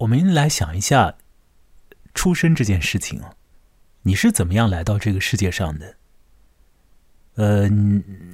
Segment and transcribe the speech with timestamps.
[0.00, 1.16] 我们来想一下
[2.14, 3.34] 出生这件事情啊，
[4.02, 5.96] 你是怎么样来到这个世界上的？
[7.34, 7.68] 呃，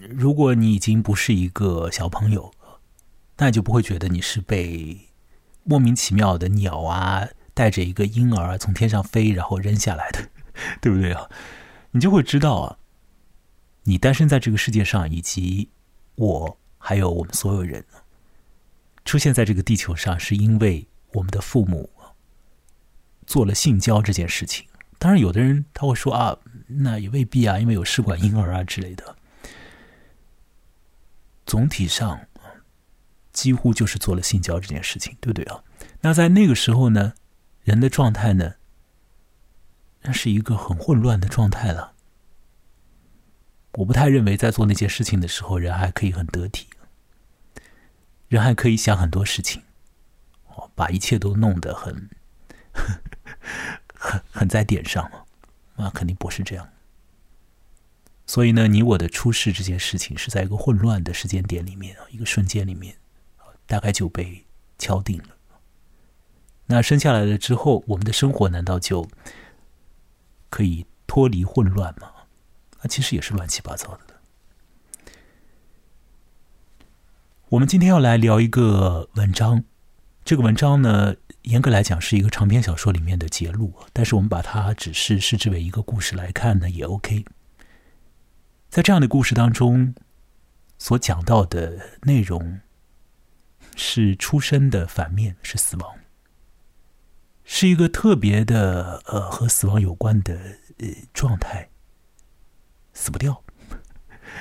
[0.08, 2.52] 如果你已经不是一个小朋友，
[3.38, 5.08] 那就不会觉得你是被
[5.64, 10.28] 莫名其妙的鸟啊带着一个婴儿从天上飞然后扔下来的，
[10.80, 11.28] 对不对啊？
[11.90, 12.78] 你就会知道啊，
[13.82, 15.68] 你诞生在这个世界上，以及
[16.14, 17.84] 我还有我们所有人
[19.04, 20.86] 出现在这个地球上，是因为
[21.16, 21.90] 我们的父母
[23.26, 24.66] 做了性交这件事情。
[24.98, 26.38] 当然，有的人他会说啊。
[26.68, 29.16] 那也未必啊，因为有试管婴儿啊之类的。
[31.46, 32.26] 总体上，
[33.32, 35.62] 几乎就是做了性交这件事情，对不对啊？
[36.00, 37.14] 那在那个时候呢，
[37.62, 38.54] 人的状态呢，
[40.02, 41.92] 那是一个很混乱的状态了。
[43.74, 46.66] 我不太认为在做那件事情的时候，人还可以很得体，
[48.26, 49.62] 人还可以想很多事情，
[50.74, 52.10] 把一切都弄得很
[53.94, 55.24] 很很在点上了。
[55.76, 56.66] 那肯定不是这样，
[58.26, 62.96] 所以呢，你我的出世这件事情是在一个混乱的时间点里面啊，一个瞬间里面，
[63.66, 64.46] 大概就被
[64.78, 65.36] 敲定了。
[66.66, 69.06] 那生下来了之后，我们的生活难道就
[70.48, 72.10] 可以脱离混乱吗？
[72.80, 74.16] 那其实也是乱七八糟的。
[77.50, 79.62] 我们今天要来聊一个文章，
[80.26, 81.14] 这个文章呢。
[81.42, 87.24] 严格来讲是一个长篇小说里面的节录，但是我们把它只是视之为一个故事来看呢，也 OK。
[88.68, 89.94] 在这样的故事当中，
[90.76, 92.58] 所讲到的内容
[93.76, 95.94] 是出生的反面是死亡，
[97.44, 100.34] 是一个特别的呃和死亡有关的
[100.78, 101.68] 呃状态，
[102.92, 103.44] 死不掉，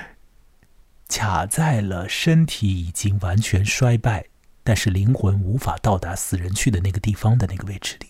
[1.07, 4.25] 卡在了身体已经完全衰败。
[4.65, 8.07] 但是灵魂无法到达死人去的那个地方的那个位置里。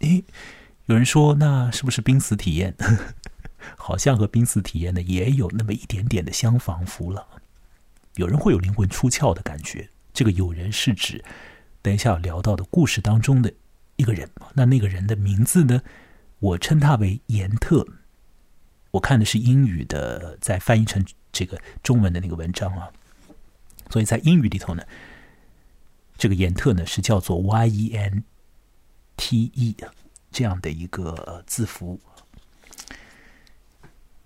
[0.00, 0.24] 诶，
[0.86, 2.74] 有人说，那是不是濒死体验？
[3.78, 7.26] 好像和濒死体验呢也有那么一点点的相仿佛了。
[8.16, 9.88] 有人会有灵魂出窍的感觉。
[10.12, 11.24] 这个有人是指
[11.80, 13.52] 等一下要聊到的故事当中的
[13.96, 14.28] 一个人。
[14.54, 15.82] 那那个人的名字呢？
[16.40, 17.86] 我称他为严特。
[18.90, 22.90] 我看的是英语的，在翻译成这个中文的那个文章啊。
[23.90, 24.82] 所以在英语里头呢，
[26.16, 28.24] 这个“延特”呢是叫做 “y e n
[29.16, 29.76] t e”
[30.30, 32.00] 这样的一个字符。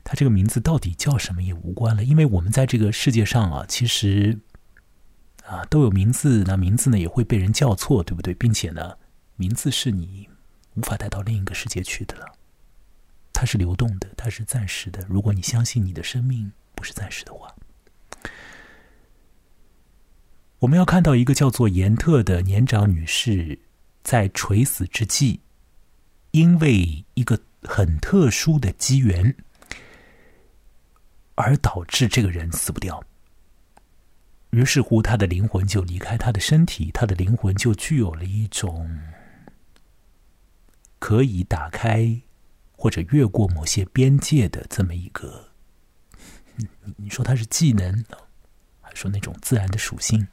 [0.04, 4.38] 他这个名字到底叫什么也无关了，因为我们在这个世界上啊，其实
[5.44, 8.32] 啊都有名字，那名字呢也会被人叫错，对不对？
[8.32, 8.96] 并且呢，
[9.36, 10.26] 名字是你
[10.76, 12.24] 无法带到另一个世界去的了，
[13.34, 15.04] 它是流动的，它是暂时的。
[15.08, 17.54] 如果你相信你的生命不是暂时的话。
[20.60, 23.60] 我们要看到一个叫做严特的年长女士，
[24.02, 25.40] 在垂死之际，
[26.32, 29.36] 因为一个很特殊的机缘，
[31.36, 33.04] 而导致这个人死不掉。
[34.50, 38.98] 于是乎，他的灵魂就离开他的身体，他的灵魂就具有了一种
[40.98, 42.20] 可以打开
[42.72, 45.50] 或者越过某些边界的这么一个，
[46.96, 48.04] 你说它是技能，
[48.80, 50.26] 还说那种自然的属性？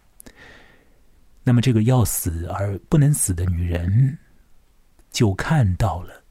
[1.47, 4.17] 那么，这个要死而不能死的女人，
[5.11, 6.23] 就看到了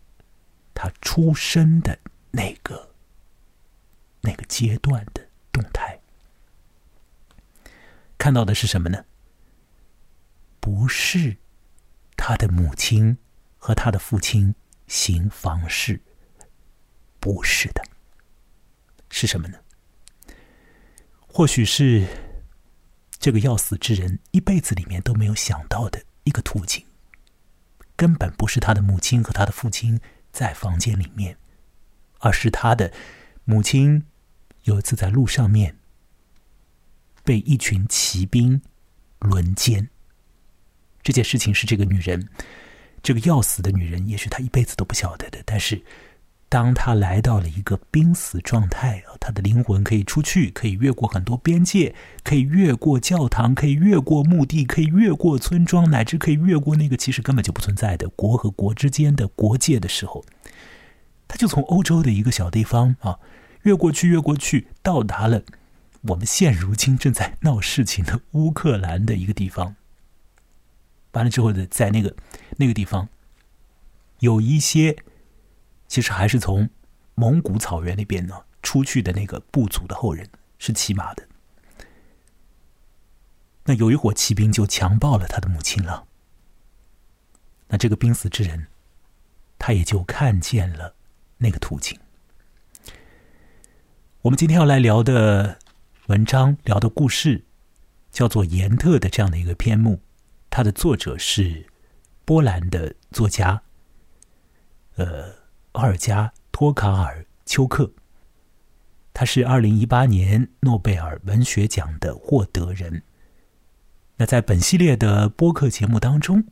[0.75, 1.97] 她出生的
[2.32, 2.92] 那个
[4.20, 5.97] 那个阶段的动态。
[8.19, 9.04] 看到的是什么呢？
[10.58, 11.36] 不是
[12.16, 13.16] 她的母亲
[13.56, 14.53] 和她的父亲
[14.88, 16.03] 行房事，
[17.20, 17.80] 不是的，
[19.10, 19.58] 是什么呢？
[21.28, 22.04] 或许是。
[23.24, 26.84] 这个要死之人一辈子里面都没有想到的一个途径，
[27.96, 29.98] 根本不是他的母亲和他的父亲
[30.30, 31.38] 在房间里面，
[32.18, 32.92] 而是他的
[33.44, 34.04] 母亲
[34.64, 35.78] 有一次在路上面
[37.24, 38.60] 被一群骑兵
[39.20, 39.88] 轮奸。
[41.02, 42.28] 这件事情是这个女人，
[43.03, 45.82] 这个要死的女人，也许她一辈子都不晓得的，但是。
[46.48, 51.92] 当他来到了一个濒死状态啊，他的灵魂可以出去，可以越过很多边界，
[52.22, 60.24] 可以越过教堂，可以越过墓地，可以越过村庄，乃至可以越过那个其实根本就不存在的国和国之间的国界的时候，
[61.26, 63.18] 他就从欧洲的一个小地方啊，
[63.62, 65.42] 越过去，越过去，到达了
[66.02, 69.74] 我们现如今正在闹事情的乌克兰的一个地方。
[71.14, 72.14] 完了之后呢，在那个
[72.58, 73.08] 那个地方
[74.20, 74.96] 有一些。
[75.94, 76.68] 其实还是从
[77.14, 81.28] 蒙古草原那边呢出去的那个部族的后人是骑马的。
[83.66, 86.08] 那有一伙骑兵就强暴了他的母亲了，
[87.68, 88.66] 那这个濒死之人，
[89.56, 90.96] 他也就看见了
[91.38, 91.96] 那个图景。
[94.22, 95.60] 我们今天要来聊的
[96.06, 97.44] 文章，聊的故事，
[98.10, 100.00] 叫做《严特》的这样的一个篇目。
[100.50, 101.66] 它的作者是
[102.24, 103.62] 波兰的作家，
[104.96, 105.43] 呃，
[105.74, 107.92] 奥尔加·托卡尔丘克。
[109.12, 113.03] 他是二零一八年诺贝尔文学奖的获得人。
[114.16, 116.44] 那在本系列的播客节目当中，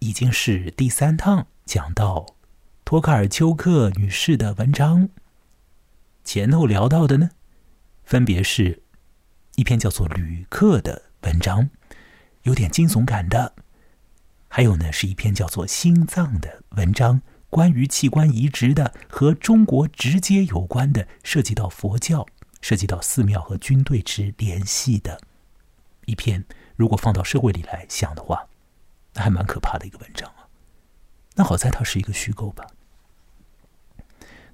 [0.00, 2.26] 已经是第三趟讲到
[2.84, 5.08] 托卡尔丘克女士的文章。
[6.24, 7.30] 前头聊到的呢，
[8.04, 8.82] 分别是
[9.56, 11.70] 一篇叫做《旅客》的文章，
[12.42, 13.54] 有点惊悚感的；
[14.48, 17.22] 还有呢，是一篇叫做《心脏》的文章，
[17.54, 22.26] 关于器官移植的，和中国直接有关的，涉及到佛教、
[22.60, 25.20] 涉及到寺庙和军队之联系的
[26.06, 26.44] 一篇。
[26.74, 28.48] 如果放到社会里来想的话，
[29.12, 30.50] 那还蛮可怕的一个文章啊。
[31.36, 32.66] 那好在它是一个虚构吧。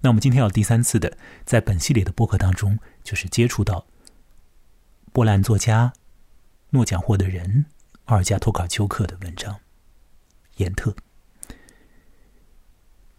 [0.03, 3.87] 那我们今天要第三次的，在本系列的播客当中，就是接触到
[5.11, 5.94] 波兰作家、
[6.69, 7.64] 诺奖获得人
[8.05, 9.55] 阿尔加托卡丘克的文章
[10.56, 10.91] 《严特》。《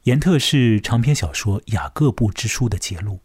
[0.04, 3.18] 严特》是长篇小说《雅各布之书》的揭露，《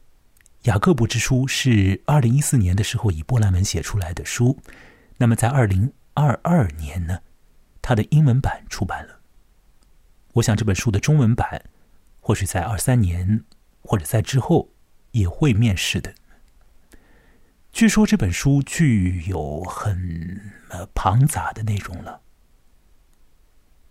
[0.64, 4.58] 雅各布之书》是二零一四年的时候以波兰文写出来的书。
[5.17, 7.20] 那么在二零二二年呢，
[7.81, 9.20] 它的英文版出版了。
[10.34, 11.62] 我想这本书的中文版。
[12.20, 13.44] 或许在二三年，
[13.82, 14.70] 或者在之后，
[15.12, 16.12] 也会面世的。
[17.73, 22.20] 据说这本书具有很呃庞杂的内容了，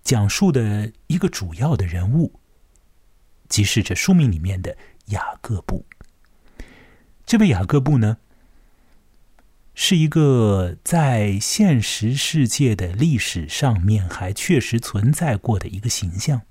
[0.03, 2.41] 讲述的一个主要的人物，
[3.55, 4.75] 即是这书名里面的
[5.05, 5.85] 雅各布。
[7.25, 8.17] 这位雅各布呢，
[9.73, 16.41] 是一个在现实世界的历史上面还确实存在过的一个形象。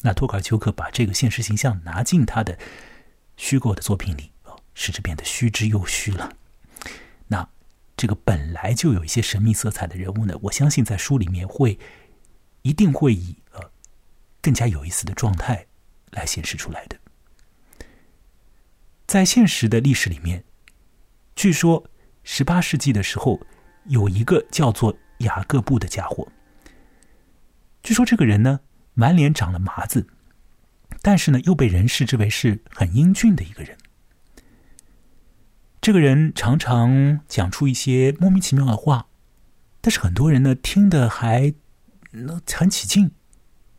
[0.00, 2.58] 那托卡丘克把这个现实形象拿进他的
[3.36, 6.32] 虚构的作品里，哦使之变得虚之又虚了。
[7.28, 7.46] 那
[7.98, 11.78] 这个本来就有一些神秘色彩的人物呢，我相信在书里面会
[12.62, 13.60] 一定会以呃
[14.40, 15.66] 更加有意思的状态
[16.10, 16.98] 来显示出来的。
[19.06, 20.44] 在现实的历史里面，
[21.34, 21.88] 据说
[22.24, 23.40] 十八世纪的时候
[23.84, 26.26] 有一个叫做雅各布的家伙。
[27.82, 28.60] 据说这个人呢。
[28.98, 30.06] 满脸长了麻子，
[31.02, 33.76] 但是呢，又被人视之为是很英俊的一个人。
[35.82, 39.08] 这个人常常讲出一些莫名其妙的话，
[39.82, 41.52] 但是很多人呢听得还
[42.50, 43.10] 很起劲，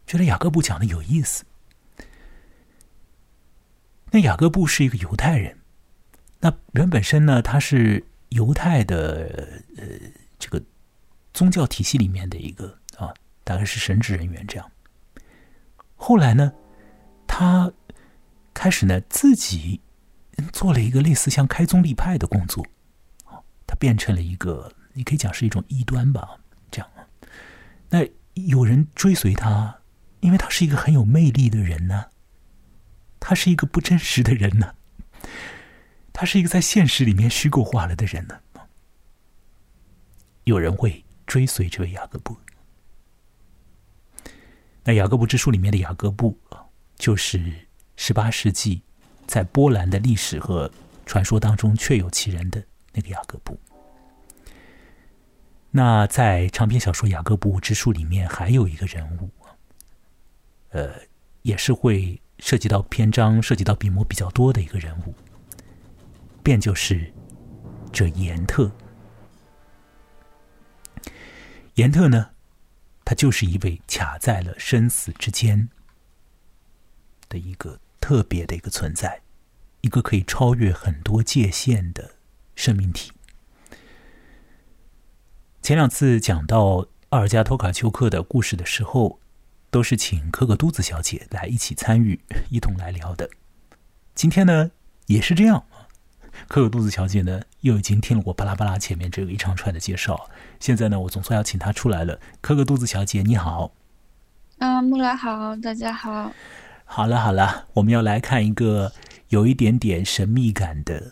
[0.06, 1.44] 觉得雅各布讲的有意思。
[4.12, 5.58] 那雅各布是一个犹太人，
[6.40, 9.84] 那人本身呢，他是犹太的呃
[10.40, 10.62] 这个
[11.34, 13.14] 宗教体系里面的一个啊，
[13.44, 14.72] 大概是神职人员这样。
[15.96, 16.54] 后来呢，
[17.28, 17.72] 他
[18.54, 19.82] 开始呢自己
[20.54, 22.66] 做了一个类似像开宗立派的工作，
[23.66, 26.40] 他变成了一个，你可以讲是一种异端吧，
[26.72, 26.90] 这样。
[27.90, 28.00] 那
[28.34, 29.76] 有人追随他，
[30.22, 32.06] 因为他是一个很有魅力的人呢，
[33.20, 34.76] 他是一个不真实的人呢，
[36.14, 38.40] 他是一个在现实里面虚构化了的人呢。
[40.46, 42.38] 有人会追随这位雅各布。
[44.84, 46.64] 那《雅各布之书》里面的雅各布啊，
[46.96, 48.82] 就是十八世纪
[49.26, 50.72] 在波兰的历史和
[51.06, 53.60] 传说当中确有其人的那个雅各布。
[55.72, 59.30] 那在长篇小说《雅各布之书》里面还有一个人物，
[60.70, 60.94] 呃，
[61.42, 65.14] 也是会涉及到篇章、涉及到笔墨比较多的一个人物，
[66.44, 67.14] 便就是
[67.92, 68.72] 这严特。
[71.76, 72.30] 严特呢？
[73.06, 75.70] 他就是一位卡在了生死之间
[77.30, 79.22] 的一个特别的一个存在，
[79.80, 82.16] 一个可以超越很多界限的
[82.56, 83.14] 生命体。
[85.62, 89.22] 前两次讲到阿尔加托卡丘克的故事的时候，
[89.78, 92.20] 都是请可可肚子小姐来一起参与，
[92.50, 93.30] 一同来聊的。
[94.16, 94.72] 今天呢，
[95.06, 95.66] 也是这样。
[96.48, 102.20] 可可肚子小姐呢，又已经听了我巴拉巴拉前面这个一长串的介绍，现在呢，我总算要请她出来了。
[102.42, 103.72] 可可肚子小姐，你好。
[104.58, 106.32] 啊，木兰好，大家好。
[106.84, 108.92] 好了好了，我们要来看一个
[109.30, 111.12] 有一点点神秘感的，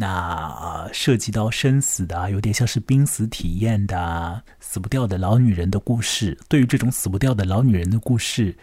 [0.00, 6.38] 那涉及到生死的，有点像是濒死体验的，死不掉的老女人的故事。
[6.48, 8.56] 对于这种死不掉的老女人的故事，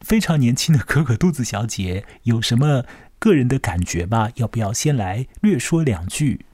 [0.00, 2.84] 非常年轻的可可肚子小姐有什么？
[3.18, 6.46] 个人的感觉吧，要不要先来略说两句？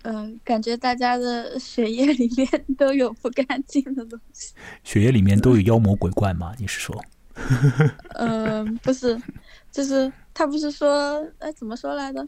[0.00, 2.48] 嗯，感觉大家的血液里面
[2.78, 4.54] 都有不干净的东西。
[4.82, 6.54] 血液里面都有妖魔鬼怪吗？
[6.56, 7.04] 你是说？
[8.14, 9.20] 嗯，不是，
[9.70, 12.26] 就是他不是说，哎，怎么说来的？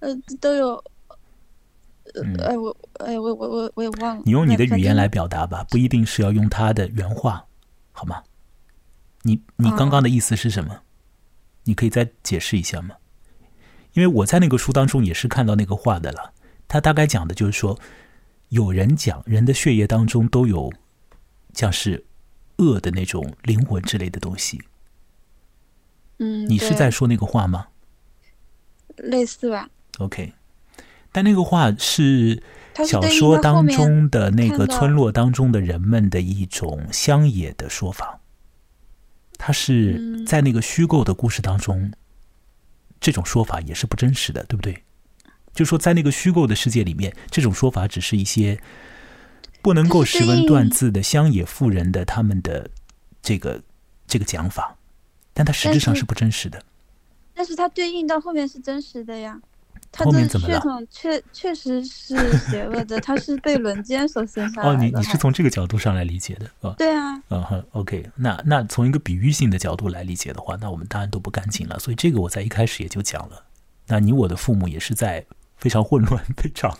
[0.00, 0.08] 呃，
[0.40, 0.84] 都有。
[2.14, 4.22] 呃，哎，我，哎，我，我，我，我也忘了。
[4.24, 7.46] 你用你的语言来表达吧，不一定是要用他的原话，
[7.92, 8.22] 好吗？
[9.22, 10.80] 你，你刚刚的意思是什么？
[11.64, 12.96] 你可以再解释一下吗？
[13.92, 16.32] 因为我在那个书当中也是看到那个话的了。
[16.66, 17.78] 他大概讲的就是说，
[18.48, 20.72] 有人讲人的血液当中都有
[21.52, 22.06] 像是
[22.56, 24.62] 恶的那种灵魂之类的东西。
[26.18, 27.66] 嗯，你是在说那个话吗？
[28.96, 29.68] 类似吧。
[29.98, 30.32] OK，
[31.12, 32.42] 但那个话是
[32.86, 38.20] 小说当中的那个村落当中的人们的一种乡野的说法。
[39.36, 41.92] 他是在那个虚构的故事当中，
[43.00, 44.82] 这种说法也是不真实的，对不对？
[45.54, 48.60] 就说在那个虚构的世界里面，这种说法只是一些
[49.62, 52.70] 不能够识文断字的乡野妇人的他们的
[53.22, 53.62] 这个
[54.06, 54.76] 这个讲法，
[55.32, 56.62] 但它实质上是不真实的。
[57.34, 59.40] 但是它对应到后面是真实的呀。
[59.96, 64.74] 后面怎么血统确确实是邪恶的，他是被轮奸所生下来的。
[64.74, 67.14] 哦，你你是从这个角度上来理解的，啊，对啊。
[67.28, 71.78] 嗯哼，OK，那那从一个比喻性的角度来理解的话，那我们当然都不干净了。
[71.78, 73.44] 所以这个我在一开始也就讲了。
[73.86, 75.24] 那你我的父母也是在。
[75.60, 76.78] 非常混乱、 非常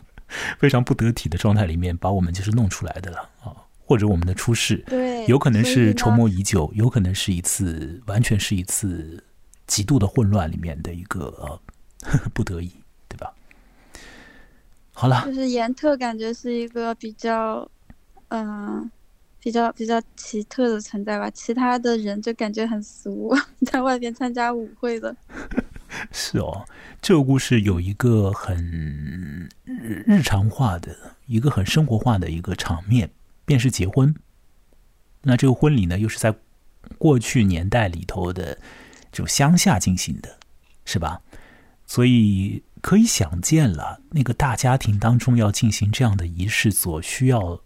[0.61, 3.51] 非常不得体的状态里面，把我们就是弄出来的了啊！
[3.85, 9.21] 或者我们的出世，对，有可能是筹谋已久，有可能是一次完全是一次
[9.67, 11.61] 极度的混乱里面的一个
[12.33, 12.71] 不得已？
[15.01, 17.71] 好了，就是严特感觉是一个比较
[18.31, 18.91] 嗯
[19.41, 23.33] 比较比较奇特的存在吧，其他的人就感觉很俗，
[23.65, 25.15] 在外边参加舞会的。
[26.11, 26.67] 是哦，
[27.01, 33.09] 这个故事有一个很日日常化的一个很生活化的一个场面，
[33.45, 34.13] 便是结婚。
[35.23, 36.35] 那这个婚礼呢，又是在
[36.99, 38.59] 过去年代里头的
[39.13, 40.41] 就乡下进行的，
[40.85, 41.23] 是吧？
[41.87, 47.61] 所以可以想见了，那个大家庭当中要进行这样的仪式所需要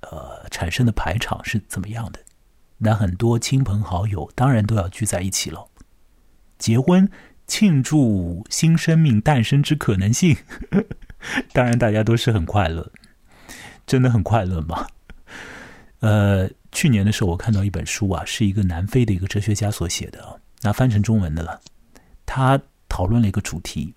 [0.00, 2.18] 呃产生的排场是怎么样的？
[2.78, 5.68] 那很多亲朋好友当然都要聚在一起了，
[6.58, 7.08] 结婚。
[7.46, 10.36] 庆祝新生命诞生之可能性，
[11.54, 12.90] 当然大家都是很快乐，
[13.86, 14.84] 真的很快乐嘛。
[16.00, 21.60] 呃，去年的时候我看到一本书啊，是一个南非的一个哲学家所写的，那翻成中文的了。
[22.26, 23.94] 他讨论了一个主题，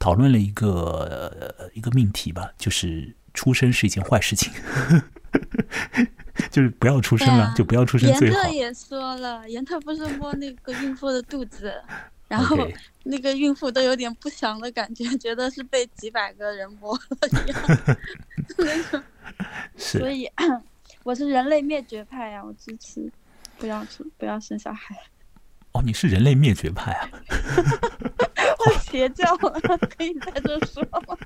[0.00, 4.52] 讨论了一个一个命题吧，就是出生是一件坏事情，
[6.50, 8.36] 就是不要出生了，就不要出生最好。
[8.36, 11.72] 严特也说了，严特不是摸那个孕妇的肚子。
[12.26, 12.56] 然后
[13.02, 17.60] 那个孕妇都有点不祥的感觉，觉得是被几百个人摸了一样。
[18.56, 19.02] 那个，
[19.76, 20.30] 所以
[21.02, 23.10] 我是人类灭绝派呀，我支持
[23.58, 24.96] 不要出不要生小孩。
[25.72, 27.10] 哦，你是人类灭绝派啊？
[28.90, 29.36] 我邪教
[29.96, 31.16] 可以在这说吗？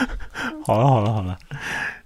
[0.64, 1.38] 好了好了好了，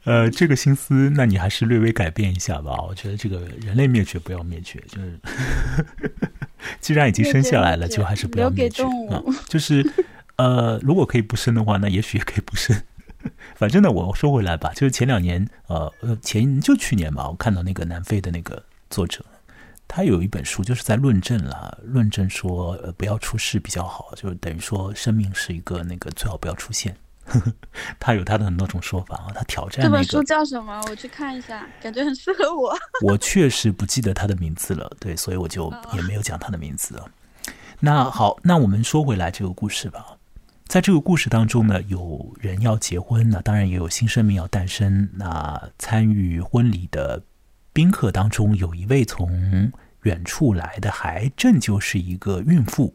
[0.05, 2.81] 呃，这个心思，那你还是略微改变一下吧。
[2.88, 5.19] 我觉得这个人类灭绝不要灭绝，就是。
[6.81, 9.23] 既然已经生下来了，就还是不要灭绝啊！
[9.49, 9.85] 就是，
[10.37, 12.81] 呃，如果可以不生的话，那也许也可以不生。
[13.57, 19.25] 反正呢，我说回来吧，就是前两年，呃呃，前就去年吧，我看到那个南非的那个作者，
[19.92, 26.97] 他有一本书，就是在论证了，论证说，呃，不要出事比较好，就是等于说，生命是一个那个最好不要出现。
[27.99, 30.80] 他有他的很多种说法啊，他挑战这本书叫什么？
[30.88, 32.73] 我去看一下，感觉很适合我。
[33.02, 37.11] 我确实不记得他的名字了，对，所以我就也没有讲他的名字了。
[37.80, 40.06] 那好，那我们说回来这个故事吧。
[40.68, 45.09] 在这个故事当中呢，有人要结婚，那当然也有新生命要诞生。
[45.14, 47.20] 那参与婚礼的
[47.73, 49.73] 宾客当中，有一位从
[50.03, 52.95] 远处来的，还正就是一个孕妇。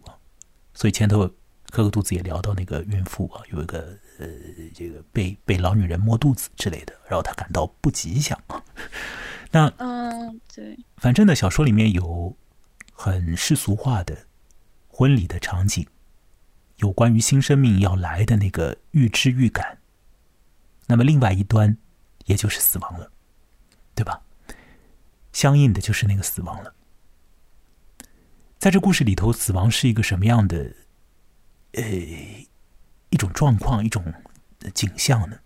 [0.73, 1.29] 所以前头
[1.69, 3.97] 磕个肚子也聊到那个孕妇啊，有一个。
[4.17, 4.25] 呃，
[4.73, 8.63] 这个被被老女人摸肚子之类的，然后他感到不吉祥啊。
[9.51, 12.33] 那嗯，对，反正呢，小说里面有
[12.93, 14.17] 很世俗化的
[14.87, 15.85] 婚礼的场景，
[16.77, 19.79] 有关于新生命要来的那个预知预感。
[20.87, 21.77] 那么另外一端，
[22.23, 23.11] 也就是死亡了，
[23.93, 24.21] 对吧？
[25.35, 26.73] 相应的就是那个死亡了。
[28.57, 30.73] 在这故事里头，死亡是一个什么样的？
[31.73, 31.83] 呃。
[33.11, 34.03] 一种状况，一种
[34.73, 35.39] 景象呢，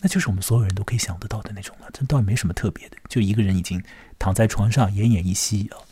[0.00, 1.90] 那就是我们所有人都可以想得到的那种了。
[1.92, 3.82] 这倒也没什么特别的，就一个人已经
[4.16, 5.82] 躺在床上，奄奄一息啊，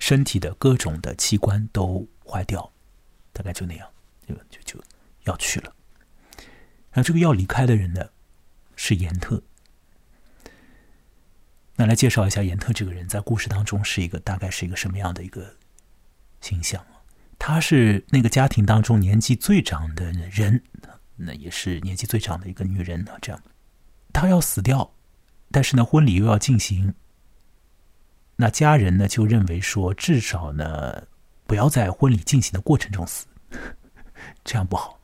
[0.00, 2.72] 身体的各种的器官都坏掉，
[3.32, 3.88] 大概就那样，
[4.26, 4.84] 就就就
[5.24, 5.72] 要去了。
[6.94, 8.08] 那这个要离开的人呢，
[8.74, 9.40] 是严特。
[11.80, 15.54] 那来介绍一下严特这个人，在故事当中是一个大概是一个什么样的一个
[16.40, 16.84] 形象
[17.38, 20.60] 她是那个家庭当中年纪最长的人，
[21.14, 23.12] 那也是年纪最长的一个女人呢。
[23.22, 23.40] 这样，
[24.12, 24.90] 她要死掉，
[25.52, 26.92] 但是呢，婚礼又要进行。
[28.34, 31.06] 那家人呢就认为说，至少呢，
[31.46, 33.24] 不要在婚礼进行的过程中死，
[34.42, 34.98] 这样不好。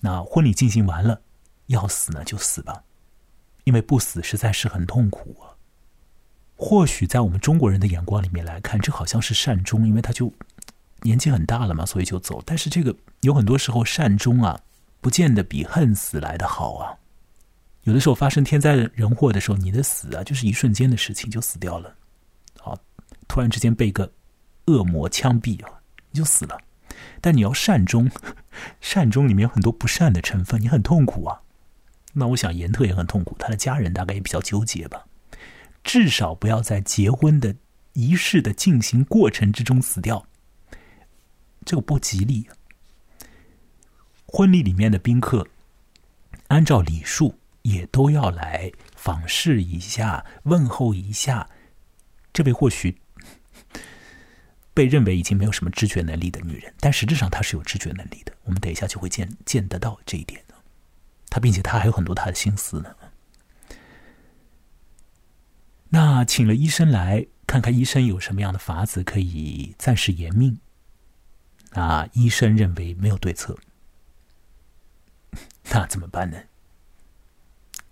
[0.00, 1.20] 那婚礼进行完了，
[1.66, 2.82] 要死呢就死吧，
[3.64, 5.52] 因为不死实在是很痛苦啊。
[6.56, 10.32] 或许在我们中国人的眼光里面来看，这好像是善终，因为他就
[11.02, 12.42] 年纪很大了嘛，所以就走。
[12.46, 14.58] 但是这个有很多时候善终啊，
[15.00, 16.96] 不见得比恨死来的好啊。
[17.82, 21.94] 有的时候发生天灾人祸的时候，你的死啊，就是一瞬间的事情，就死掉了。
[22.58, 22.76] 好，
[23.28, 24.10] 突然之间被一个
[24.64, 25.70] 恶魔枪毙啊，
[26.10, 26.58] 你就死了。
[27.20, 28.10] 但你要善终，
[28.80, 31.38] 善终里面有很多不善的成分，你很痛苦啊。
[32.14, 35.04] 那我想严特也很痛苦，他的家人大概也比较纠结吧。
[35.86, 37.54] 至少不要在结婚的
[37.92, 40.26] 仪式的进行过程之中死掉，
[41.64, 42.48] 这个不吉利。
[44.26, 45.46] 婚礼里面的宾客，
[46.48, 51.48] 按照礼数也都要来访视一下、问候一下
[52.32, 53.00] 这位或许
[54.74, 58.32] 被认为已经没有什么知觉能力的女人，但实质上她是有知觉能力的。
[58.42, 60.42] 我们等一下就会见见得到这一点。
[61.30, 62.92] 她并且她还有很多她的心思呢。
[65.96, 70.60] 那请了医生来看看，医生有什么样的法子可以暂时延命？
[71.70, 73.56] 那医生认为没有对策，
[75.72, 76.38] 那怎么办呢？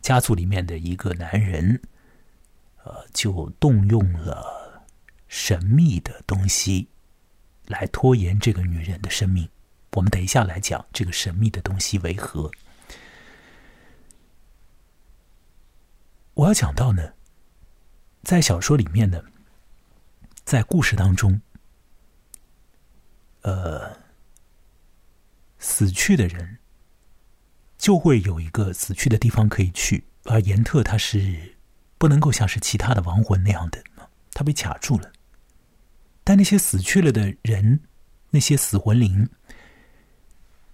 [0.02, 1.80] 家族里面的一个男人，
[2.82, 4.84] 呃，就动用了
[5.26, 6.86] 神秘的东西
[7.68, 9.48] 来拖延这个女人的生命。
[9.92, 12.50] 我们等一下来讲这个神秘的东西为何。
[16.34, 17.14] 我要讲到呢。
[18.24, 19.22] 在小说里面呢，
[20.44, 21.38] 在故事当中，
[23.42, 23.94] 呃，
[25.58, 26.58] 死去的人
[27.76, 31.54] 就会有一个死去的地方可以去，而严特他是
[31.98, 33.84] 不能够像是其他的亡魂那样的，
[34.32, 35.12] 他被卡住了。
[36.24, 37.78] 但那些死去了的人，
[38.30, 39.28] 那些死魂灵，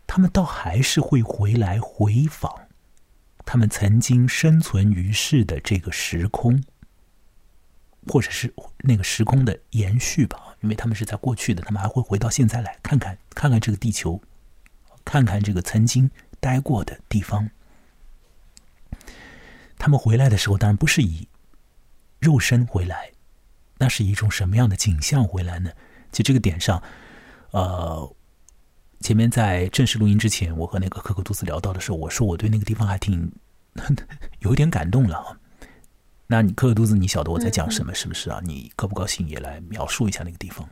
[0.06, 2.68] 他们倒还是会回来回访
[3.44, 6.62] 他们曾经生存于世的这个时空。
[8.06, 14.20] 或者是那个时空的延续吧，因为他们是在过去的，他们还会回到现在来看看，看看这个地球，
[15.04, 16.10] 看看这个曾经
[16.40, 17.50] 待过的地方。
[19.78, 21.26] 他们回来的时候，当然不是以
[22.18, 23.12] 肉身回来，
[23.78, 25.70] 那是一种什么样的景象回来呢？
[26.12, 26.82] 就这个点上，
[27.52, 28.14] 呃，
[29.00, 33.32] 前面在正式录音之前，我和那个可可杜斯聊到的时候，我说我对那个地方还挺
[34.40, 35.39] 有一点感动了啊。
[36.32, 38.40] 那你磕个肚子，你晓得我在讲什么是不是啊？
[38.44, 40.64] 你高不高兴也来描述一下那个地方，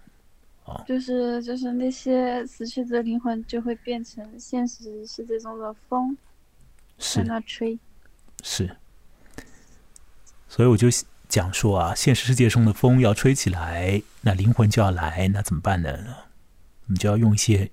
[0.65, 0.85] 啊？
[0.87, 6.17] 就是就是那些死去的灵魂就会变成现实世界中的风，
[6.97, 7.77] 在那吹，
[8.45, 8.71] 是。
[10.49, 10.87] 所以我就
[11.29, 15.91] 讲说啊，现实世界中的风要吹起来，那灵魂就要来，那怎么办呢？
[16.87, 17.69] 我们就要用一些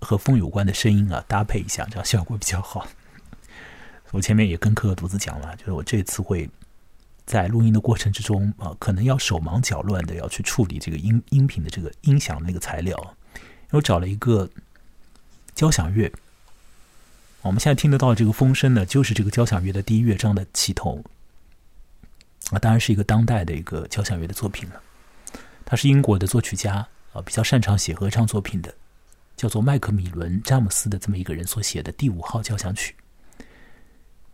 [0.00, 2.84] 和风有关的声音啊，搭配一下，这样效果比较好。
[4.10, 6.50] 我前面也跟柯克独子讲了，就是我这次会。
[7.26, 13.16] 在录音的过程之中啊，可能要手忙脚乱的要去处理这个音音频的这个音响的那个材料。
[13.70, 14.48] 我找了一个
[15.54, 16.10] 交响乐，
[17.42, 21.04] 我们现在听得到这个风声呢，就是这个交响乐的第一乐章的起头。
[22.52, 24.80] 啊，当然是一个当代的一个交响乐的作品了。
[25.64, 28.72] 他是英国的作曲家啊，比较擅长写合唱作品的，
[29.36, 32.94] 叫做麦克米伦詹姆斯的这么一个人所写的第五号交响曲。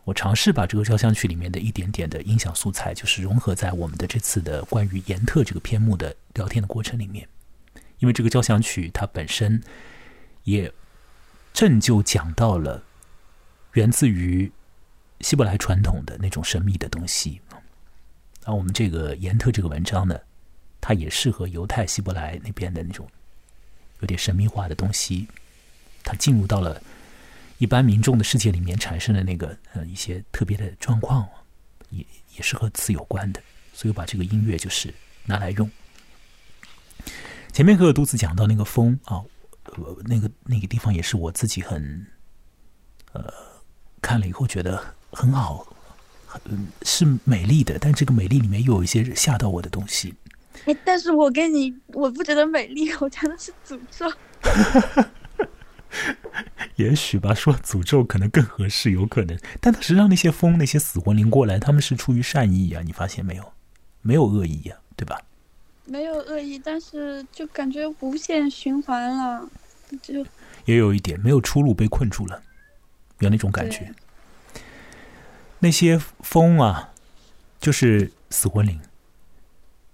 [0.05, 7.29] 我尝试把这个交响曲里面的一点点的音响素材，就是融合在我们的这次的关于严特这个篇目的聊天的过程里面，
[8.01, 9.63] 因为这个交响曲它本身
[10.43, 10.73] 也
[11.53, 12.83] 正就讲到了
[13.75, 14.51] 源自于
[15.21, 17.41] 希伯来传统的那种神秘的东西。
[18.45, 20.19] 而我们这个严特这个文章呢，
[20.81, 23.09] 它也适合犹太希伯来那边的那种
[24.01, 25.29] 有点神秘化的东西，
[26.03, 26.83] 它进入到了。
[27.63, 31.25] 一般民众的世界里面产生的那个呃一些特别的状况，
[31.91, 33.41] 也也是和词有关的，
[33.73, 34.93] 所以我把这个音乐就是
[35.27, 35.71] 拿来用。
[37.53, 39.23] 前面和尔独子讲到那个风啊，
[40.07, 42.05] 那个那个地方也是我自己很
[43.13, 43.33] 呃
[44.01, 45.65] 看了以后觉得很好，
[46.27, 50.13] 很是美丽的，但这个美丽里面又有一些吓到我的东西。
[50.65, 54.13] 哎，但是我跟你我不觉得美丽， 我觉得是诅咒。
[56.77, 59.39] 也许吧，说诅咒可能更合适，有可能。
[59.61, 63.53] 但实际上，那些风、那些死魂灵过来，他们是出于善意啊，你发现没有？
[64.01, 65.21] 没有恶意呀，对吧？
[65.85, 69.49] 没有恶意，但是就感觉无限循环了，
[70.01, 70.25] 就
[70.65, 72.43] 也有一点没有出路，被困住了，
[73.19, 73.93] 有那种感觉。
[75.59, 76.93] 那些风啊，
[77.61, 78.81] 就是死魂灵。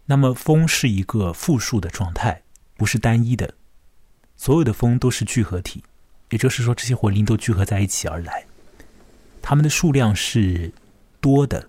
[0.06, 2.42] 那么，风是一个复数的状态，
[2.76, 3.54] 不是单一的。
[4.38, 5.84] 所有的风都是聚合体，
[6.30, 8.46] 也就是说，这些魂灵都聚合在一起而来。
[9.42, 10.72] 它们的数量是
[11.20, 11.68] 多的，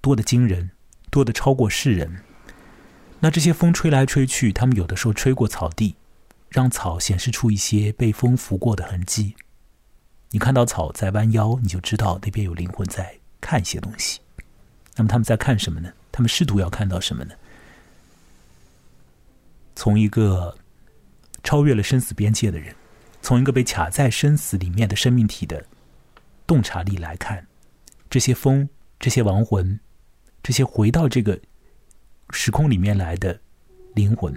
[0.00, 0.72] 多的惊人，
[1.10, 2.22] 多的超过世人。
[3.20, 5.94] 那这些风吹来吹去，他们有的时候吹过草地，
[6.48, 9.36] 让草显示出一些被风拂过的痕迹。
[10.30, 14.20] 你看到草在弯腰，你就知道那边有灵魂在看一些东西。
[14.96, 15.92] 那么他们在看什么呢？
[16.10, 17.34] 他们试图要看到什么呢？
[19.76, 20.56] 从一个
[21.46, 22.74] 超越了生死边界的人，
[23.22, 25.64] 从一个被卡在生死里面的生命体的
[26.44, 27.46] 洞察力来看，
[28.10, 29.78] 这些风、这些亡魂、
[30.42, 31.40] 这些回到这个
[32.30, 33.38] 时空里面来的
[33.94, 34.34] 灵魂，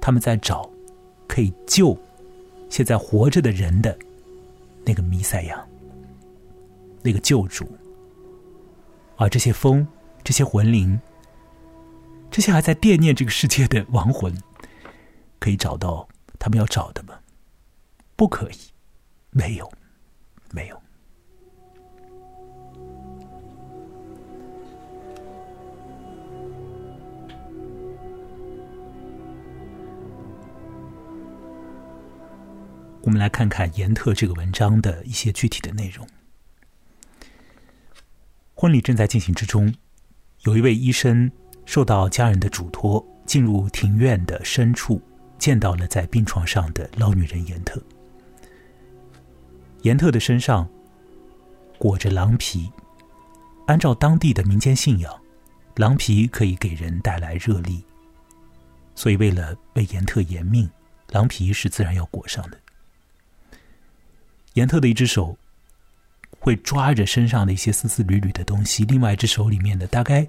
[0.00, 0.70] 他们在找
[1.26, 1.98] 可以救
[2.70, 3.98] 现在活着的人的
[4.84, 5.66] 那个弥赛亚，
[7.02, 7.66] 那个救主。
[9.16, 9.84] 而这些风、
[10.22, 11.00] 这些魂灵。
[12.30, 14.34] 这些还在惦念这个世界的亡魂，
[15.38, 16.08] 可以找到
[16.42, 17.20] 他们要找的吗？
[18.16, 18.56] 不可以，
[19.30, 19.72] 没有，
[20.50, 20.82] 没有。
[33.02, 36.04] 我们来看看严特这个文章的一些具体的内容。
[38.56, 39.72] 婚礼正在进行之中，
[40.40, 41.30] 有一位医生。
[41.64, 45.00] 受到家人的嘱托，进入庭院的深处，
[45.42, 47.82] 见到了在病床上的老女人严特。
[49.80, 50.68] 严特的身上
[51.78, 52.70] 裹着狼皮，
[53.66, 55.20] 按照当地的民间信仰，
[55.74, 57.82] 狼皮可以给人带来热力，
[58.94, 60.70] 所以为了为严特延命，
[61.08, 62.56] 狼皮是自然要裹上的。
[64.52, 65.36] 严特的一只手
[66.38, 70.24] 会抓着身上的一些丝丝缕缕的东西，另外一只手里面的大概。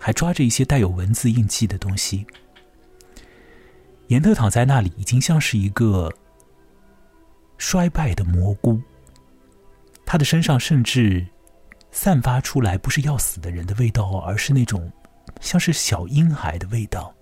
[0.00, 2.24] 还抓着一些带有文字印记的东西。
[4.08, 6.12] 严特躺在那里，已经像是一个
[7.56, 8.80] 衰败的蘑菇。
[10.04, 11.26] 他的身上甚至
[11.90, 14.90] 散发出来不是要死的人的味道，而是那种
[15.40, 17.14] 像是小婴孩的味道。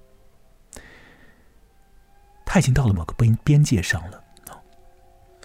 [2.44, 4.22] 他已经到了某个边边界上了，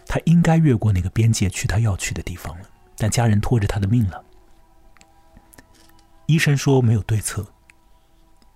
[0.05, 2.65] 他应该越过那个边界去他要去的地方了，
[2.97, 4.23] 但家人拖着他的命了。
[6.27, 7.43] 医生说没有对策，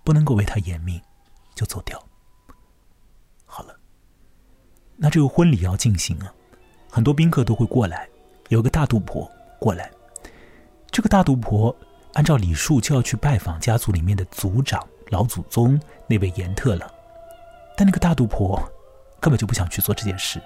[0.04, 1.02] 不能够为他延命，
[1.56, 2.00] 就走掉。
[4.96, 6.32] 那这个婚礼要进行啊，
[6.90, 8.08] 很多宾客都会过来。
[8.48, 9.90] 有个大肚婆过来，
[10.90, 11.74] 这个大肚婆
[12.14, 14.80] 按照礼数就要去拜访家族里面的族长、
[15.10, 16.90] 老祖宗那位严特了。
[17.76, 18.56] 但那个大肚婆
[19.20, 20.40] 根本就不想去做这件事，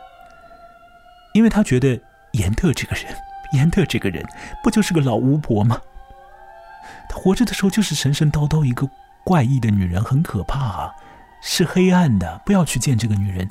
[1.34, 2.00] 因为她觉得
[2.32, 3.14] 严特这个人，
[3.52, 4.24] 严特这个人
[4.64, 5.80] 不就是个老巫婆吗？
[7.08, 8.88] 她活着的时候就是神神叨叨一个
[9.24, 10.94] 怪异的女人，很可怕啊，
[11.42, 13.48] 是黑暗的，不要去见这个女人。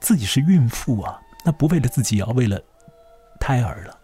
[0.00, 2.62] 自己是孕妇啊，那不为了自己，也要为了
[3.40, 3.98] 胎儿了。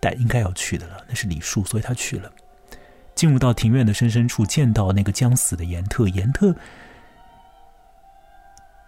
[0.00, 2.32] 但应该要去的了，那是礼数，所以他去了。
[3.14, 6.54] 进入到庭院的深深处，见到那个将死的严特，严特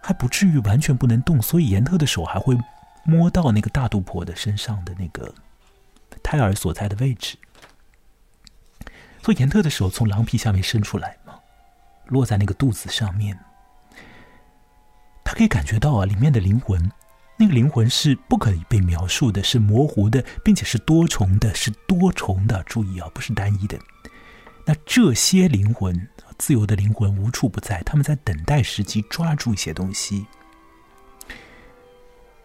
[0.01, 2.57] 还不至于完全不能动，所以严特的手还会
[3.03, 5.33] 摸到那个大肚婆的身上的那个。
[6.21, 7.37] 胎儿所在的位置，
[9.21, 11.37] 所以严特的手从狼皮下面伸出来嘛，
[12.05, 13.37] 落在那个肚子上面。
[15.23, 16.91] 他可以感觉到啊，里面的灵魂，
[17.37, 22.61] 那个灵魂是不可以被描述的，是模糊的，并且是多重的，是多重的。
[22.63, 23.77] 注意啊，不是单一的。
[24.65, 26.07] 那这些灵魂，
[26.37, 30.25] 自由的灵魂无处不在，他们在等待时机抓住一些东西。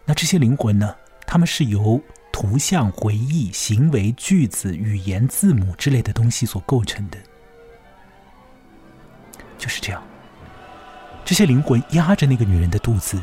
[0.05, 0.95] 那这些灵魂呢？
[1.27, 2.03] 他们是由。
[2.31, 7.19] 图像、回忆、行为、句子、语言、字母之类的东西所构成的，
[9.57, 10.01] 就是这样。
[11.29, 13.23] 这些灵魂压着那个女人的肚子，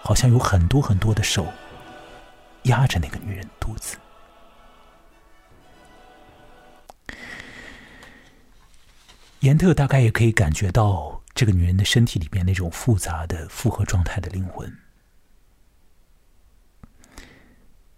[0.00, 1.46] 好像有很多很多的手
[2.62, 3.98] 压着那个女人肚子。
[9.40, 14.74] 严特大概也可以感觉到这个女人的身体里面那种复杂的复合状态的灵魂。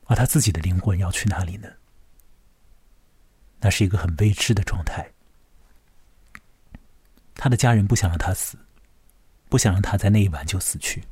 [0.06, 1.68] 而他自己的灵魂要去哪里呢？
[3.60, 5.08] 那是一个很未知的状态。
[7.36, 8.58] 他的家人不想让他死，
[9.50, 11.04] 不想让他在那一晚就死去。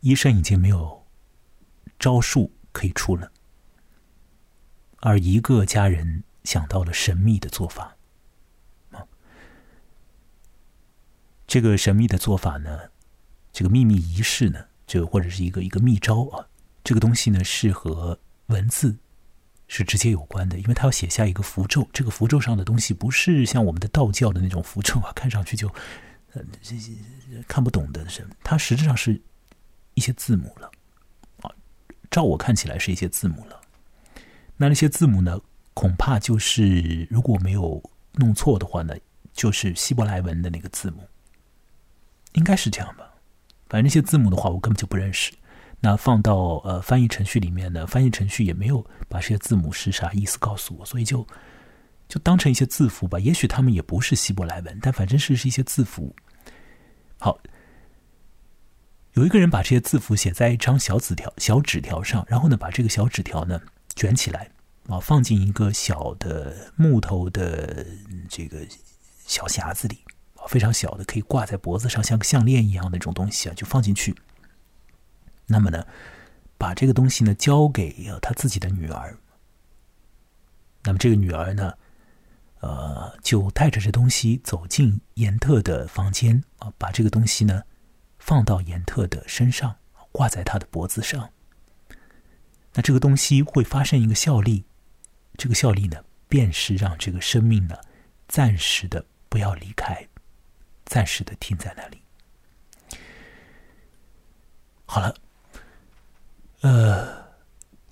[0.00, 1.04] 医生已经没有
[1.98, 3.32] 招数可以出了，
[5.00, 7.96] 而一个家人想到了神秘的做法。
[8.92, 9.04] 啊，
[11.46, 12.90] 这个神秘的做法呢，
[13.52, 16.46] 这个秘密仪式呢，就或者是一个一个秘招啊，
[16.84, 18.96] 这个东西呢是和文字
[19.66, 25.74] 是直接有关的，因为他要写下一个符咒，这个符咒上的东西不是像我们的道教的那种符咒啊，看上去就
[26.62, 26.92] 这些
[27.46, 29.20] 看不懂的，是它实质上是。
[29.98, 30.70] 一些字母了，
[31.40, 31.50] 啊，
[32.10, 33.58] 照我看起来是一些字母了。
[34.58, 35.40] 那那些字母呢，
[35.72, 38.94] 恐怕就是如果没有弄错的话呢，
[39.32, 41.08] 就是希伯来文的那个字母，
[42.34, 43.10] 应该是这样吧。
[43.70, 45.32] 反正那些字母的话，我根本就不认识。
[45.80, 51.26] 那放到呃翻译程序里面呢，翻译程序也没有把这些字母是啥意思告诉我，所以就
[52.06, 53.18] 就当成一些字符吧。
[53.18, 56.14] 也许他们也不是希伯来文，但反正是是一些字符。
[57.18, 57.38] 好。
[59.14, 63.58] 有一个人把这些字符写在一张小纸条、小纸条上，然后呢，把这个小纸条呢
[63.94, 64.50] 卷起来，
[64.88, 67.86] 啊，放进一个小的木头的
[68.28, 68.58] 这个
[69.24, 74.14] 小匣子里，啊，非常小的，可以挂在脖子上，像个项链一样的那种东西啊，就放进去。
[75.46, 75.86] 那么呢，
[76.58, 79.16] 把这个东西呢交给他自己的女儿。
[80.84, 81.72] 那么这个女儿呢，
[82.66, 87.62] 呃，就带着这东西走进严特的房间啊，把这个东西呢。
[88.18, 89.76] 放到严特的身上，
[90.10, 91.30] 挂在他的脖子上。
[92.72, 94.64] 那这个东西会发生一个效力，
[95.36, 97.76] 这个效力呢，便是让这个生命呢，
[98.26, 100.08] 暂时的不要离开，
[100.86, 102.02] 暂时的停在那里。
[104.86, 105.14] 好了，
[106.62, 107.28] 呃，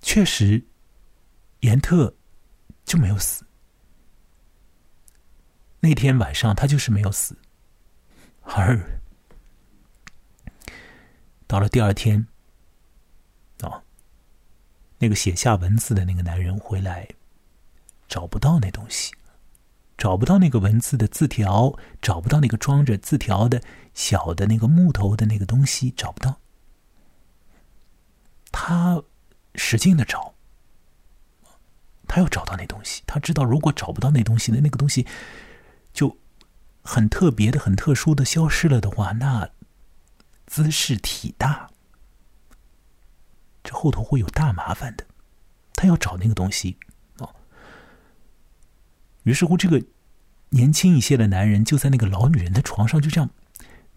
[0.02, 0.66] 确实，
[1.60, 2.12] 严特
[2.84, 3.43] 就没有死。
[5.84, 7.36] 那天晚上他就是没有死，
[8.40, 9.02] 而。
[11.46, 12.26] 到了第二天，
[13.60, 13.82] 啊，
[14.98, 17.06] 那个写下文字的那个男人回来，
[18.08, 19.12] 找不到那东西，
[19.98, 23.60] 找不到那个文字的字条，找不到那个装着字条的
[23.92, 26.40] 小的那个木头的那个东西，找不到。
[28.50, 29.02] 他
[29.54, 30.34] 使劲的找，
[32.08, 33.02] 他要找到那东西。
[33.06, 35.06] 他知道，如果找不到那东西，那那个东西
[35.94, 36.18] 就
[36.83, 39.48] 很特别的、很特殊的消失了的话，那。
[40.46, 41.70] 姿势体大，
[43.64, 45.04] 这后头会有大麻烦的。
[45.74, 46.76] 他要找那个东西
[47.16, 47.35] 哦。
[49.22, 49.83] 于是乎，这个
[50.50, 53.30] 年轻一些的男人就在那个老女人的床上，就这样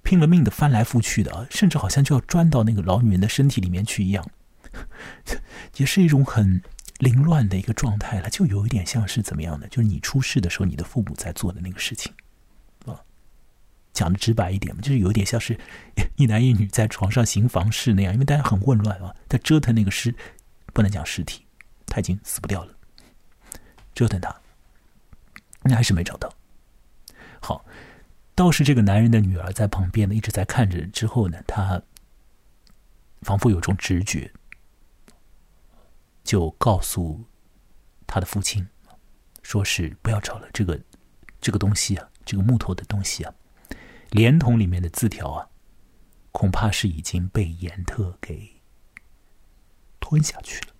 [0.03, 4.25] 拼了命的翻来覆去的，甚至好像就要钻到那个老女人的身体里面去一样，
[5.75, 6.63] 也是一种很
[6.99, 8.29] 凌乱的一个状态了。
[8.29, 9.67] 就有一点像是怎么样的？
[9.67, 12.11] 就是你出事的时候，你的父母在做的那个事情。
[12.85, 12.99] 啊
[13.93, 15.59] 讲的直白一点嘛，就是有点像是
[16.17, 20.13] 一男一女在床上行房事那样，因为大家很混乱啊，在折腾那个尸，
[20.71, 21.43] 不能讲尸体，
[21.87, 22.73] 他已经死不掉了，
[23.95, 24.39] 折腾他，
[25.63, 26.31] 那还是没找到。
[27.41, 27.65] 好，
[28.35, 30.85] 倒是这个男人的女儿在旁边呢，一直在看着。
[30.87, 31.81] 之后呢，他
[33.21, 34.31] 仿佛有种直觉，
[36.27, 37.23] 就告诉
[38.05, 38.67] 他的父亲，
[39.43, 40.77] 说是不要找了，这个
[41.39, 43.33] 这个东西啊，这个木头的东西啊。
[44.09, 45.49] 连同里面的字条啊，
[46.33, 48.61] 恐怕是已经被严特给
[50.01, 50.75] 吞下去了。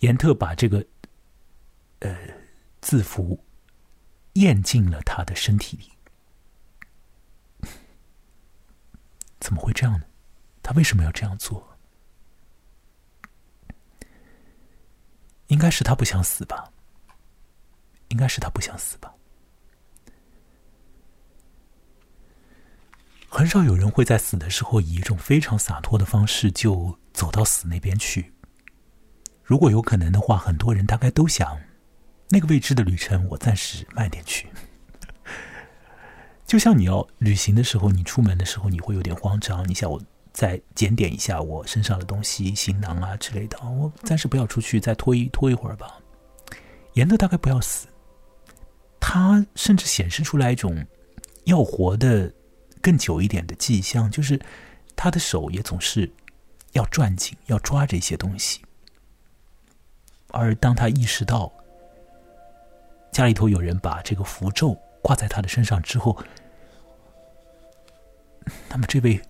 [0.00, 0.86] 严特把这个
[2.00, 2.14] 呃
[2.82, 3.42] 字符
[4.34, 7.68] 咽进了他的身体里，
[9.40, 10.04] 怎么会这样呢？
[10.62, 11.71] 他为什么要这样做？
[15.52, 16.72] 应该是他不想死吧？
[18.08, 19.12] 应该是他不想死吧？
[23.28, 28.32] 很少有人会在死的时候以一种非常洒脱的方式就走到死那边去。
[29.42, 31.60] 如果有可能的话，很多人大概都想，
[32.30, 34.48] 那个未知的旅程，我暂时慢点去。
[36.46, 39.68] 就像你要旅行的时候，你出门的时候，你会有点慌张。
[39.68, 40.00] 你想，我
[40.32, 45.98] 再检点一下我身上的东西、行囊啊之类的，我暂时不要出去，再拖一拖一会儿吧。
[46.94, 47.86] 严的大概不要死，
[49.00, 50.86] 他甚至显示出来一种
[51.44, 52.32] 要活的。
[52.84, 54.40] 更久一点的迹象，就是
[54.96, 56.12] 他的手也总是
[56.72, 58.60] 要攥紧，要抓着一些东西。
[60.32, 61.52] 而当他意识到
[63.12, 66.20] 家里头有人把这个符咒挂在他的身上之后，
[68.68, 69.22] 那么这位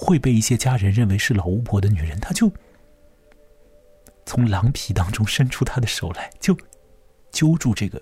[0.00, 2.52] 会被一些家人认为是老巫婆的女人，她就
[4.24, 6.56] 从狼皮当中伸出她的手来，就
[7.32, 8.00] 揪住这个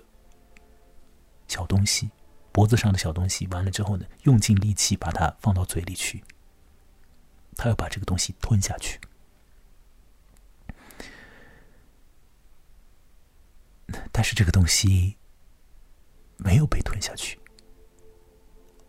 [1.47, 2.11] 小东西。
[2.51, 6.23] 脖子上的小东西，完了之后呢，用尽力气把它放到嘴里去。
[7.55, 8.99] 他要把这个东西吞下去。
[14.11, 15.17] 但是这个东西
[16.37, 17.39] 没有被吞下去，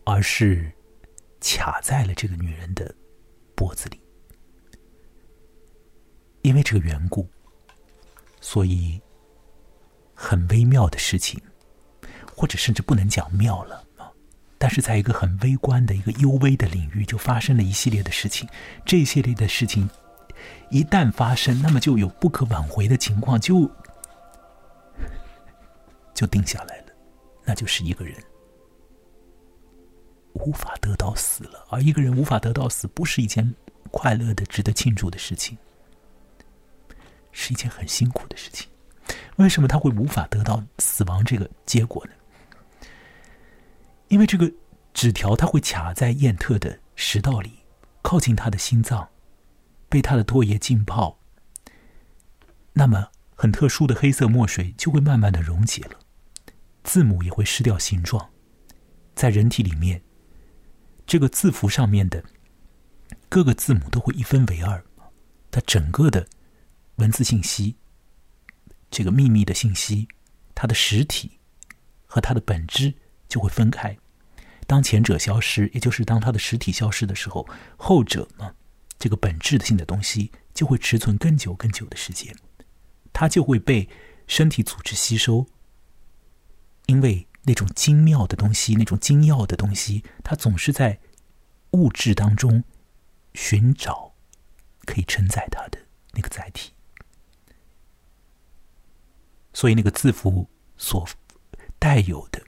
[0.03, 0.71] 而是
[1.39, 2.95] 卡在了这个女人的
[3.59, 3.99] 脖子里。
[6.43, 7.27] 因为这个缘故，
[8.39, 9.01] 所以
[10.15, 11.37] 很微妙的事情，
[12.33, 14.09] 或者甚至不能讲妙了啊。
[14.57, 18.47] 但是在一个很微观的一个幽微的领域，就发生了一系列的事情。
[18.85, 19.89] 这一系列的事情
[20.71, 23.69] 一旦发生，那么就有不可挽回的情况，就
[26.13, 26.93] 就定下来了。
[27.43, 28.15] 那就是一个人
[30.33, 33.53] 无法得到死了，而一个人无法得到死，不是一件
[33.91, 35.57] 快乐的、值得庆祝的事情。
[37.31, 38.67] 是一件很辛苦的事情。
[39.37, 42.11] 为什么他会无法得到死亡这个结果呢？
[44.07, 44.51] 因为这个
[44.93, 47.59] 纸条它会卡在燕特的食道里，
[48.01, 49.07] 靠近他的心脏，
[49.87, 51.17] 被他的唾液浸泡。
[52.73, 55.99] 那么，很特殊的黑色墨水就会慢慢的溶解了，
[56.83, 58.29] 字母也会失掉形状。
[59.15, 60.01] 在人体里面，
[61.09, 62.23] 这个字符上面的
[63.29, 64.85] 各个字母都会一分为二，
[65.49, 66.27] 它整个的。
[66.97, 67.77] 文字信息，
[68.91, 70.07] 这个秘密的信息，
[70.53, 71.39] 它的实体
[72.05, 72.93] 和它的本质
[73.27, 73.97] 就会分开。
[74.67, 78.53] 当前者消失，也就是当它的实体消失的时候，后者呢，
[78.99, 82.35] 这个本质性的东西就会持存更久更久的时间，
[83.11, 83.89] 它就会被
[84.27, 85.47] 身体组织吸收。
[86.85, 90.99] 因为那种精妙的东西，那种精要的东西，它总是在
[91.71, 92.63] 物质当中
[93.33, 94.13] 寻找
[94.85, 95.79] 可以承载它的
[96.11, 96.71] 那个载体。
[99.51, 101.09] 所以，那个字符所
[101.79, 102.39] 带有的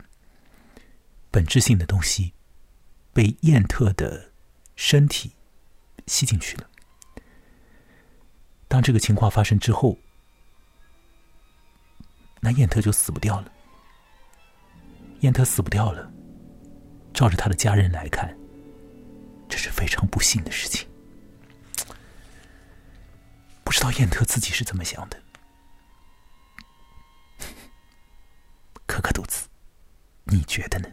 [1.32, 2.34] 本质性的东西，
[3.12, 4.32] 被燕特的
[4.76, 5.32] 身体
[6.06, 6.70] 吸进去了。
[8.68, 9.98] 当这个情况发生之后，
[12.40, 13.52] 那燕特就死不掉了。
[15.22, 16.12] 燕特死不掉了，
[17.14, 18.36] 照着他的家人来看，
[19.48, 20.88] 这是非常不幸的事情。
[23.64, 25.18] 不知道燕特自己是怎么想的。
[28.88, 29.48] 可可肚子，
[30.24, 30.90] 你觉得呢？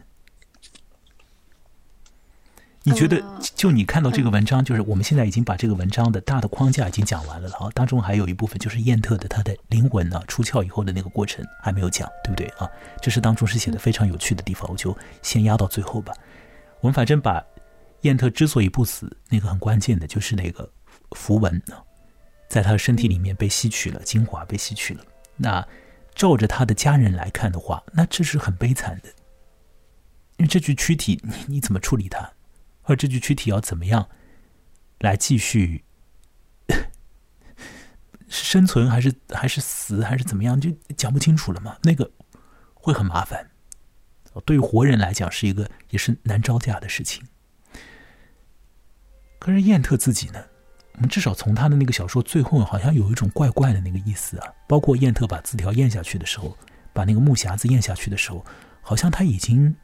[2.89, 3.21] 你觉得
[3.55, 12.69] 就你看到这个文章，就是我们现在已经把这个文章的大的框架已经讲完了然后，当中还有一部分就是燕特的他的灵魂呢出窍以后的那个过程还没有讲，对不对啊？
[13.01, 16.13] 这是当中是写的非常有趣的地方，我就先压到最后吧。
[16.81, 17.43] 我们反正把
[18.01, 20.69] 燕特之所以不死，那个很关键的就是那个
[21.11, 21.75] 符文呢，
[22.47, 25.03] 在他的身体里面被吸取了精华，被吸取了
[25.37, 25.65] 那。
[26.15, 29.07] 照着他的家人来看的话，那这是很悲惨的。
[30.35, 32.29] 因为这具躯体，你你怎么处理它？
[32.89, 34.09] 而这具躯体要怎么样
[34.99, 35.83] 来继续
[38.27, 41.77] 生存，还是还是死，还是怎么样，就讲不清楚了嘛？
[41.83, 42.11] 那个
[42.73, 43.49] 会很麻烦。
[44.45, 47.23] 对于活人来讲，是一个也是难招架的事情。
[49.37, 50.43] 可是燕特自己呢？
[50.93, 54.53] 我们至少从他的那个小说最后，好像有一种怪怪的那个意思啊。
[54.67, 56.57] 包括燕特把字条咽下去的时候，
[56.93, 58.45] 把那个木匣子咽下去的时候，
[58.81, 59.75] 好像他已经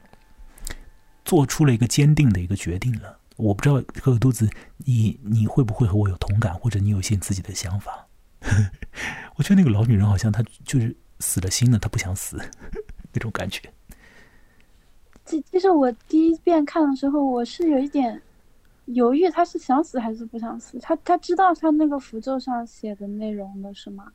[1.26, 3.20] 做出了一个坚定的一个决定了。
[3.36, 8.08] 我不知道可可肚子，你你会不会和我有同感，或者你有一些自己的想法？
[9.36, 12.38] 我觉得那个老女人好像她就是死了心了，她不想死
[13.12, 13.62] 那种感觉。
[15.26, 18.22] 其其实我第一遍看的时候，我是有一点。
[18.90, 20.78] 犹豫，她是想死还是不想死？
[20.80, 24.12] 她她知道她那个符咒上写的内容的是吗？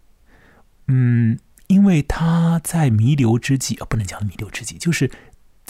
[0.86, 5.10] 嗯，因为她在弥留之际啊，不能讲弥留之际，就是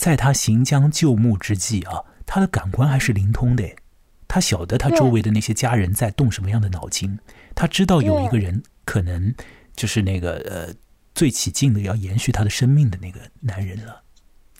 [0.01, 3.63] 在他行将就木之际啊，他的感官还是灵通的，
[4.27, 7.19] 他晓得他周围的那些家人在动什么样的脑筋，
[7.53, 9.31] 他知道有一个人可能
[9.75, 10.73] 就是那个呃
[11.13, 14.01] 最起劲的要延续他的生命的那个男人了。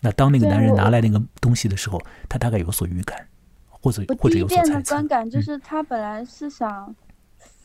[0.00, 3.26] 那当那个男人拿来那个东西的时候，他大概有所预感。
[3.68, 6.94] 或者或者有所的观感就是他本来是想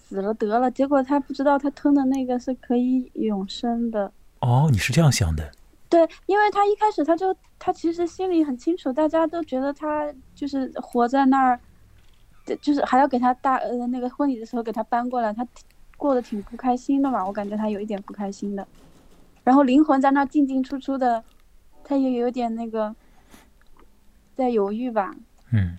[0.10, 4.12] 死了得了，结果他不知道他吞的那个是可以永生的。
[4.39, 5.52] 哦，你是这样想的？
[5.90, 11.60] 对，因为他一开始他就他其实心里很清楚，大家都觉得他就是活在那儿，
[12.62, 15.48] 就是还要给他大呃那个婚礼的时候给他搬过来，他
[15.96, 17.26] 过得挺不开心的嘛。
[17.26, 18.68] 我感觉他有一点不开心的，
[19.44, 21.24] 然后灵魂在那进进出出的，
[21.84, 22.96] 他也有点那个
[24.36, 25.16] 在犹豫吧。
[25.52, 25.78] 嗯。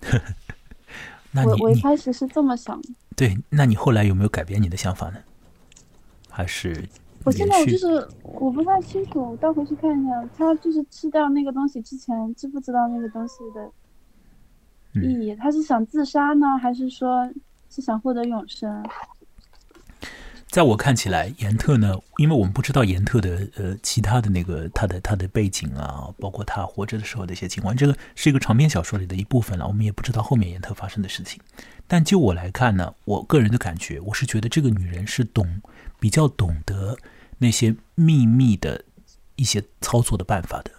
[1.32, 2.80] 那我我一开始是这么想。
[3.16, 5.18] 对，那你后来有没有改变你的想法呢？
[6.30, 6.88] 还是
[7.24, 15.34] 我现在我就是我不太清楚，我倒回去看一下，他就是吃掉那个东西之前知不知道那个东西的意义？
[15.34, 17.28] 他是想自杀呢，还是说
[17.70, 18.84] 是想获得永生？
[20.46, 31.40] 在我看起来，严特呢，因为我们不知道严特的呃其他的那个他的他的背景啊，包括他活着的时候的一些情况，这个是一个长篇小说里的一部分了，我们也不知道后面严特发生的事情。
[31.88, 35.60] 但就我来看呢，我个人的感觉，我是觉得这个女人是懂
[35.98, 36.96] 比较懂得
[37.38, 38.84] 那些秘密的
[39.36, 40.70] 一些操作的办法的，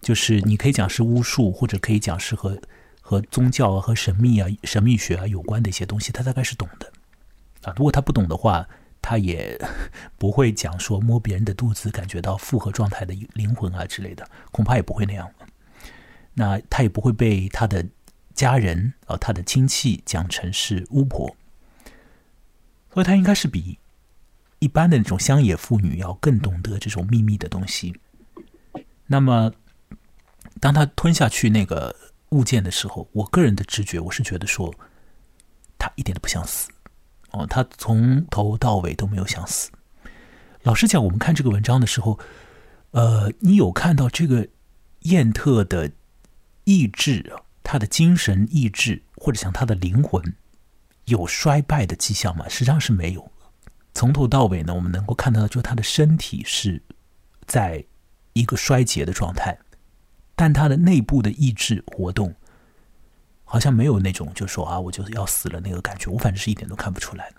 [0.00, 2.60] 就是你可以讲是巫术，或者可以讲是和
[3.00, 6.92] 和宗教啊、和神秘啊、神秘学啊有关的一些东西，他大概是懂的。
[7.62, 8.68] 啊，如果他不懂的话，
[9.00, 9.56] 他也
[10.18, 15.30] 不会讲说摸别人的肚子感觉到复合状态的灵魂啊之类的，恐怕也不会那样。
[16.34, 17.86] 那他也不会被他的
[18.34, 21.36] 家人啊、他的亲戚讲成是巫婆，
[22.92, 23.78] 所以他应该是比
[24.58, 27.94] 一般的那种乡野妇女要更懂得这种秘密的东西。
[29.06, 29.52] 那么，
[30.60, 31.94] 当他吞下去那个
[32.30, 34.74] 物件的时候，我个人的直觉，我是觉得说，
[35.78, 36.68] 他一点都不想死。
[37.30, 39.70] 哦，他从头到尾都没有想死。
[40.62, 42.18] 老实讲，我们看这个文章的时候，
[42.92, 44.48] 呃，你有看到这个
[45.00, 45.92] 燕特的
[46.64, 47.32] 意志，
[47.62, 50.34] 他的精神意志，或者讲他的灵魂
[51.04, 52.48] 有衰败的迹象吗？
[52.48, 53.30] 实际上是没有。
[53.96, 56.82] 从头到尾呢，我们能够看到，就他的身体是
[57.46, 57.82] 在
[58.34, 59.56] 一个衰竭的状态，
[60.34, 62.34] 但他的内部的意志活动。
[63.48, 67.32] 好像没有那种，就说啊，我就是要死了那个感觉，我反正是一点都看不出来。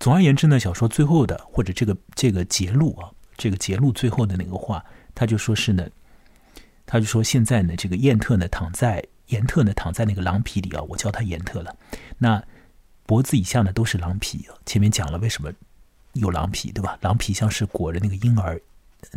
[0.00, 4.82] 总而言之呢，小说最后的或者这个这个结录啊，这个结录最后的那个话，
[5.14, 5.86] 他就说是呢，
[6.86, 11.76] 他就说现在呢，这个燕特呢躺在燕特呢躺在那个狼皮里啊，我叫他燕特了。
[12.16, 12.42] 那
[13.06, 15.52] 脖子以下呢都是狼皮，前面讲了为什么
[16.14, 16.98] 有狼皮对吧？
[17.00, 18.60] 狼皮像是裹着那个婴儿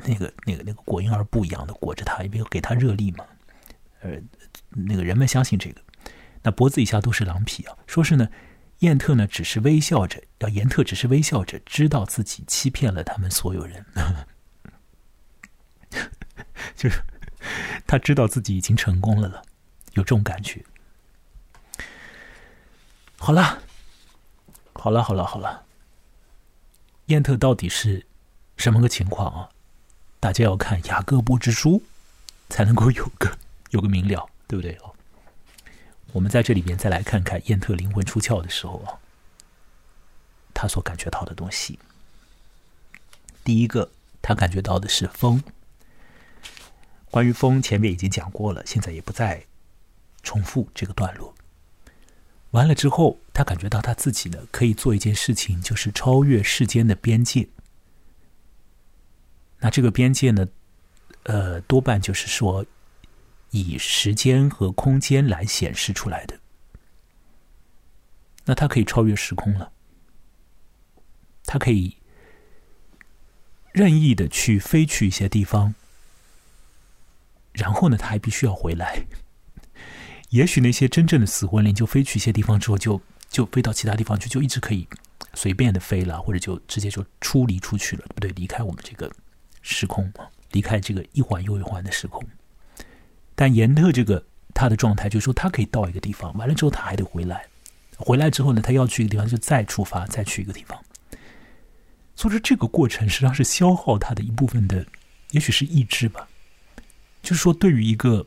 [0.06, 3.26] 那个那个那个裹婴儿布一样的裹着他，因为给他热力嘛，
[4.02, 4.12] 呃。
[4.78, 5.80] 那个人们相信这个，
[6.44, 7.78] 那脖子以下都是狼皮啊。
[7.88, 8.28] 说是呢，
[8.80, 13.86] 燕特呢只是微笑着，要严特只是微笑着，知道自己欺骗了他们所有人，
[16.76, 17.02] 就是
[17.88, 19.42] 他知道自己已经成功了了，
[19.94, 20.62] 有这种感觉。
[23.18, 23.64] 好了，
[24.86, 25.66] 好了，好了，好了，
[27.08, 28.06] 燕特到底是
[28.56, 29.50] 什么个情况啊？
[30.20, 31.82] 大家要看雅各布之书，
[32.50, 33.36] 才能够有个
[33.72, 34.30] 有个明了。
[34.48, 34.94] 对不对哦？
[36.12, 39.02] 我们在这里边再来看看燕特灵魂出窍的时候啊，
[40.54, 41.80] 他所感觉到的东西。
[43.44, 43.90] 第一个，
[44.22, 45.44] 他感觉到的是风。
[47.10, 49.46] 关于风，前面已经讲过了，现在也不再
[50.22, 51.34] 重复这个段落。
[52.56, 57.48] 完了之后，他感觉到他自己呢，可以做一件事情，就是超越世间的边界。
[59.60, 60.48] 那这个边界呢，
[61.24, 62.66] 呃，多半就是说。
[63.52, 66.38] 以时间和空间来显示出来的，
[68.44, 69.72] 那他可以超越时空了，
[71.46, 71.96] 他可以
[73.72, 75.74] 任意的去飞去一些地方，
[77.54, 79.06] 然后呢，他还必须要回来。
[80.30, 84.88] 也许那些真正的死魂灵就飞去一些地方之后，就就飞到其他地方去，就一直可以
[85.34, 88.32] 随便的飞了，或者就直接就出离出去了，对不对？
[88.32, 89.10] 离开我们这个
[89.62, 90.12] 时空
[90.52, 92.24] 离开这个一环又一环的时空。
[93.36, 94.24] 但严特这个
[94.54, 97.46] 他的状态，就是说他可以到一个地方，完了之后他还得回来，
[97.98, 100.78] 回来之后呢，他要去一个地方，就再出发，再去一个地方。
[102.16, 104.86] 所以说这个过程实际上是消耗他的一部分的，
[105.32, 106.28] 也许是意志吧。
[107.22, 108.26] 就是说，对于一个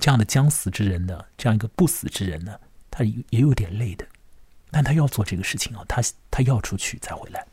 [0.00, 2.58] 这样的将死之人呢，这样一个不死之人呢，
[2.90, 4.06] 他也有点累的。
[4.70, 7.46] 但他要做这个事情啊，他他要出去再回来。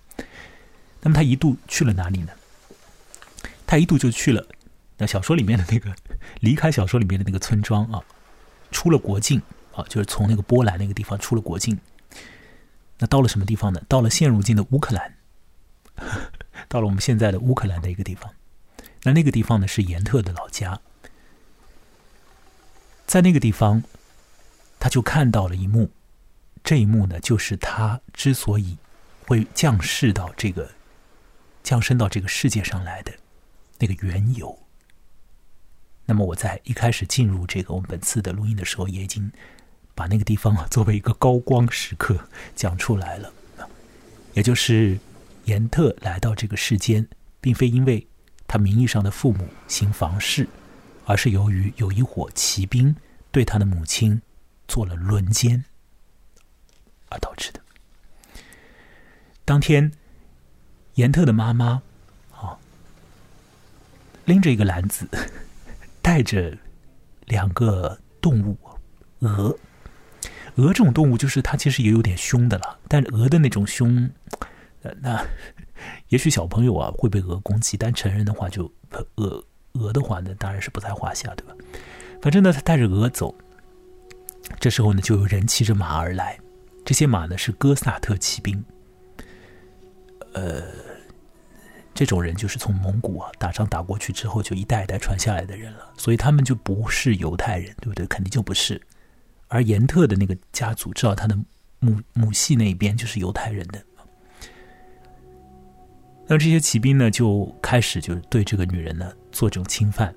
[1.01, 2.31] 那么他一度去了哪里呢？
[3.65, 4.45] 他一度就去了。
[4.97, 5.93] 那小说里面的那个
[6.39, 8.01] 离开小说里面的那个村庄啊，
[8.71, 9.41] 出了国境
[9.73, 11.79] 啊，就是从那个波兰那个地方出了国境。
[12.97, 13.81] 那到了什么地方呢？
[13.89, 15.15] 到了现如今的乌克兰，
[16.69, 18.31] 到了我们现在的乌克兰的一个地方。
[19.03, 20.79] 那那个地方呢是严特的老家，
[23.05, 23.83] 在那个地方，
[24.79, 25.91] 他就看到了一幕，
[26.63, 28.77] 这一幕呢就是他之所以
[29.25, 30.71] 会降世到这个
[31.63, 33.13] 降生到这个世界上来的
[33.79, 34.57] 那个缘由。
[36.05, 39.31] 那么我在一开始进入这个我们本次的录音的时候，也已经
[39.95, 42.19] 把那个地方啊作为一个高光时刻
[42.55, 43.31] 讲出来了。
[44.33, 44.99] 也就是
[45.45, 47.07] 严特来到这个世间，
[47.39, 48.05] 并非因为
[48.45, 50.47] 他名义上的父母行房事，
[51.05, 52.95] 而是由于有一伙骑兵
[53.31, 54.21] 对他的母亲
[54.67, 55.65] 做了轮奸
[57.09, 57.61] 而导致的。
[59.43, 59.91] 当天，
[60.95, 61.81] 严特的妈妈
[62.31, 62.57] 啊
[64.25, 65.07] 拎着一个篮子。
[66.01, 66.55] 带着
[67.25, 68.55] 两个动物，
[69.21, 69.57] 鹅。
[70.57, 74.11] 鹅这种动物，就是它其实也有点凶的了，但鹅的那种凶，
[74.83, 75.25] 呃，那
[76.09, 78.71] 也许小朋友啊会被鹅攻击，但成人的话就
[79.15, 79.43] 鹅
[79.75, 81.53] 鹅的话呢，当然是不在话下，对吧？
[82.21, 83.35] 反正呢，他带着鹅走，
[84.59, 86.39] 这时候呢，就有人骑着马而来，
[86.83, 88.63] 这些马呢是哥萨特骑兵，
[90.33, 90.63] 呃，
[91.93, 98.05] 这种人就是从蒙古啊打仗打过去之后，就一代一代传下来的人了，所以他们就不是犹太人，对不对？
[98.07, 98.81] 肯定就不是。
[99.47, 101.37] 而严特的那个家族，知道他的
[101.79, 103.79] 母母系那边就是犹太人的，
[106.27, 110.15] 那这些骑兵呢，就开始就对这个女人呢做这种侵犯。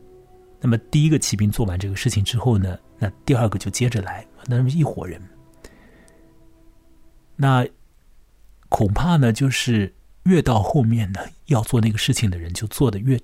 [0.61, 5.21] 那么第一个骑兵做完这个事情之后呢，那第二个就接着来，那么一伙人。
[7.37, 7.67] 那
[8.69, 9.93] 恐怕呢，就是
[10.25, 13.19] 越到后面呢，要做那个事情的人就做的越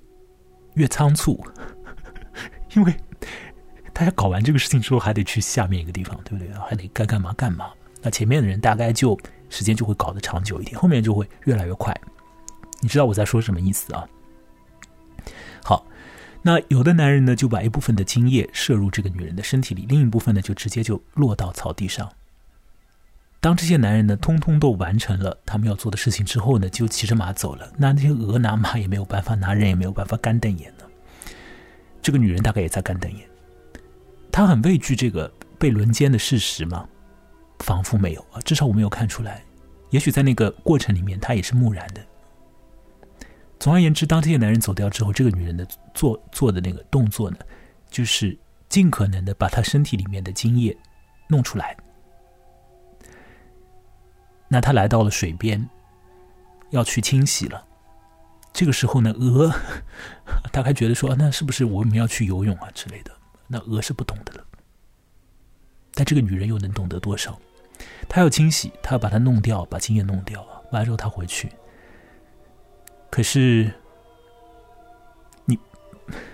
[0.75, 1.43] 越仓促，
[2.75, 2.93] 因为。
[3.93, 6.53] 大家搞完这个事情之后，还得去下面一个地方，对不对？
[6.55, 7.71] 还得该干嘛干嘛。
[8.01, 9.17] 那前面的人大概就
[9.49, 11.95] 时间就会搞得长久一点，后面就会越来越快。
[12.81, 14.05] 你知道我在说什么意思啊？
[16.47, 22.07] 那有的男人呢，就把一部分的精液射入这个女人的身体里，另一部分呢，就直接就落到草地上。
[23.39, 27.67] 当这些男人呢，通通都完成了他们要做的事情之后呢，就骑着马走了。
[27.75, 30.83] 那那些鹅拿马也没有办法，拿人也没有办法干瞪眼呢。
[31.99, 33.27] 这个女人大概也在干瞪眼。
[34.31, 35.27] 她很畏惧这个
[35.57, 36.87] 被轮奸的事实吗？
[37.61, 39.43] 仿佛没有啊，至少我没有看出来。
[39.89, 42.05] 也许在那个过程里面，她也是木然的。
[43.59, 47.37] 总而言之，当这些男人走掉之后，这个女人的做做的那个动作呢，
[47.89, 48.37] 就是
[48.69, 50.77] 尽可能的把她身体里面的精液
[51.27, 51.75] 弄出来。
[54.47, 55.67] 那她来到了水边，
[56.69, 57.65] 要去清洗了。
[58.53, 59.53] 这个时候呢，鹅
[60.51, 63.11] 大概觉得说，那是不是我们要去游泳啊之类的？
[63.47, 64.45] 那鹅是不懂的了，
[65.93, 67.39] 但这个女人又能懂得多少？
[68.07, 70.45] 她要清洗，她要把它弄掉，把精液弄掉！
[70.71, 71.51] 完了之后她回去，
[73.15, 73.71] 可是
[75.45, 75.57] 你，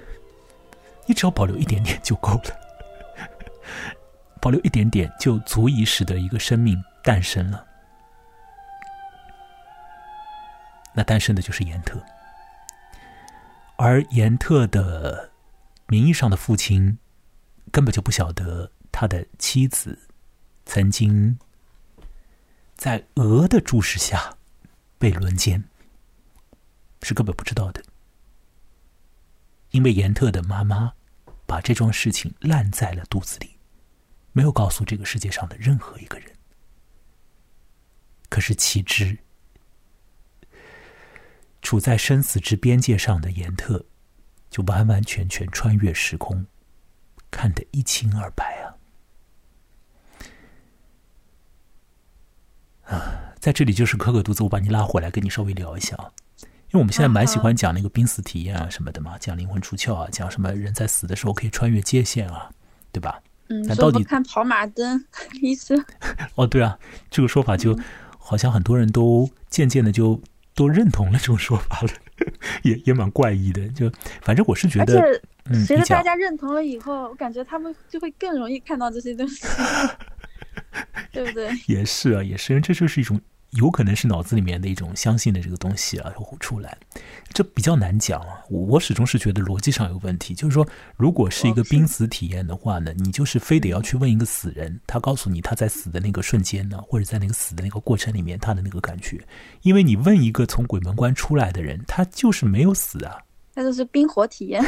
[1.05, 2.59] 你只要保留一点点就够了，
[4.41, 7.63] 保留一点点就足以使得一个生命诞生了。
[10.95, 12.01] 那诞生的就是严特，
[13.77, 15.29] 而严特的。
[15.87, 16.97] 名义上的父亲
[17.69, 19.99] 根本就不晓得他的妻子
[20.65, 21.37] 曾经
[22.75, 24.37] 在鹅的注视下
[24.97, 25.65] 被轮奸，
[27.11, 27.83] 是根本不知道的。
[29.71, 30.93] 因为严特的妈妈
[31.45, 33.57] 把这桩事情烂在了肚子里，
[34.31, 36.31] 没有告诉这个世界上的任何一个人。
[38.29, 39.17] 可是岂知，
[41.61, 43.85] 处在生死之边界上的严特。
[44.49, 46.45] 就完完全全穿越时空，
[47.29, 48.75] 看得一清二白啊！
[52.93, 56.11] 啊，在这里就是磕个肚子，我把你拉回来，跟你稍微聊一下啊。
[56.73, 62.49] 因为我们现在蛮喜欢讲那个濒死体验啊什么的嘛，讲灵魂出窍啊，讲什么人在死的时候可以穿越界限啊，
[62.93, 63.21] 对吧？
[63.49, 65.03] 嗯，但到底看跑马灯
[65.41, 65.83] 医生？
[66.35, 67.77] 哦，对啊，这个说法就
[68.17, 70.21] 好像很多人都渐渐的就
[70.55, 71.89] 都认同了这种说法了。
[72.63, 73.91] 也也蛮怪异的，就
[74.21, 75.21] 反正我是觉得，
[75.65, 79.45] 随着大家认同了以后，我感觉他们就会更容易看到这些东西，
[81.11, 81.49] 对不对？
[81.67, 83.19] 也是啊，也是，因为这就是一种。
[83.51, 86.77] 有可能是脑子里面的一种相信的这个东西啊，出来，
[87.33, 88.39] 这比较难讲啊。
[88.49, 90.33] 我我始终是觉得逻辑上有问题。
[90.33, 99.21] 就是说，如果是一个濒死体验的话呢，你就是非得要去问一个死人，他告诉你他在死的那个瞬间呢，或者在那个死的那个过程里面他的那个感觉。
[99.63, 103.17] 因为你问一个从鬼门关出来的人，他就是没有死啊。
[103.53, 104.63] 那就是冰火体验，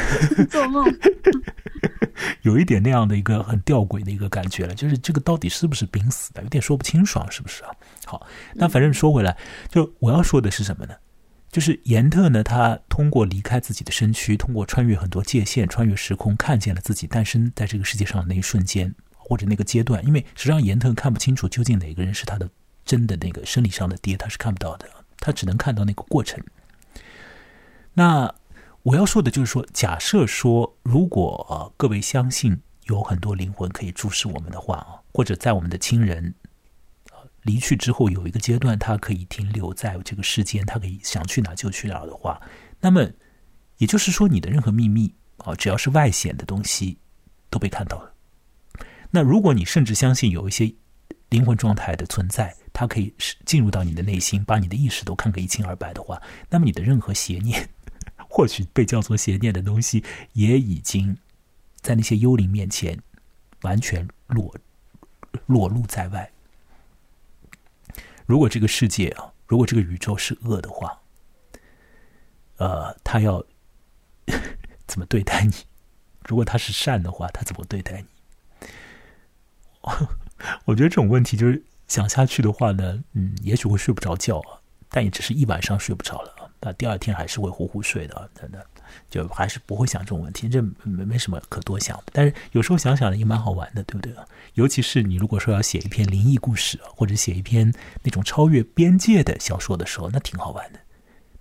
[0.49, 0.85] 做梦，
[2.41, 7.71] 有一点那样的一个很吊诡的一个感觉了，就是这个到底是不是濒死的，有点说不清爽，是不是啊？
[8.13, 9.35] 好，那反正说回来，
[9.69, 10.95] 就我要说的是什么呢？
[11.51, 20.05] 就是严特呢，他通过离开自己的身躯，通过穿越很多界限，穿越时空，看见了自己诞生在这个世界上的那一瞬间或者那个阶段。
[20.05, 22.49] 因为实际上严特看不清楚究竟哪个人是他的
[22.85, 24.87] 真的那个生理上的爹，他是看不到的，
[25.17, 26.43] 他只能看到那个过程。
[27.93, 28.35] 那。
[28.83, 36.35] 我要说的就是说，假设说，如果各位相信有很多灵魂可以注视我们的话啊，或者在我们的亲人
[37.43, 42.41] 离去之后有一个阶段，他可以停留在这个世间，他可以想去哪就去哪的话，
[42.79, 43.09] 那么
[43.77, 46.97] 也就是说，你的任何秘密啊，只要是外显的东西
[47.49, 48.13] 都被看到了。
[49.11, 50.73] 那如果你甚至相信有一些
[51.29, 53.13] 灵魂状态的存在，它可以
[53.45, 57.69] 进入到你的内心，把你的意识都看个一清二白的话，那么你的任何邪念。
[58.29, 61.15] 或许被叫做邪念的东西，也已经
[61.81, 62.97] 在那些幽灵面前
[63.61, 64.55] 完全裸
[65.45, 66.31] 裸露在外。
[68.25, 71.01] 如果这个世界啊，如果这个宇宙是恶的话，
[72.57, 73.43] 呃，他要
[74.87, 75.53] 怎么对待你？
[76.27, 78.67] 如果他是善的话，他怎么对待你？
[80.65, 88.63] 我觉得这种问题就是想下去的话呢，嗯，也许会睡不着觉啊，但也只是一晚上睡不着了啊，那第二天还是会呼呼睡的啊，等等。
[89.09, 92.03] 就还是不会想这种问题，这没没什么可多想的。
[92.13, 94.13] 但是有时候想想，也蛮好玩的，对不对？
[94.55, 97.73] 尤其是你如果说要写一篇灵异故事，或者写一篇
[98.03, 100.79] 那种超越边界的小说的时候，那挺好玩的。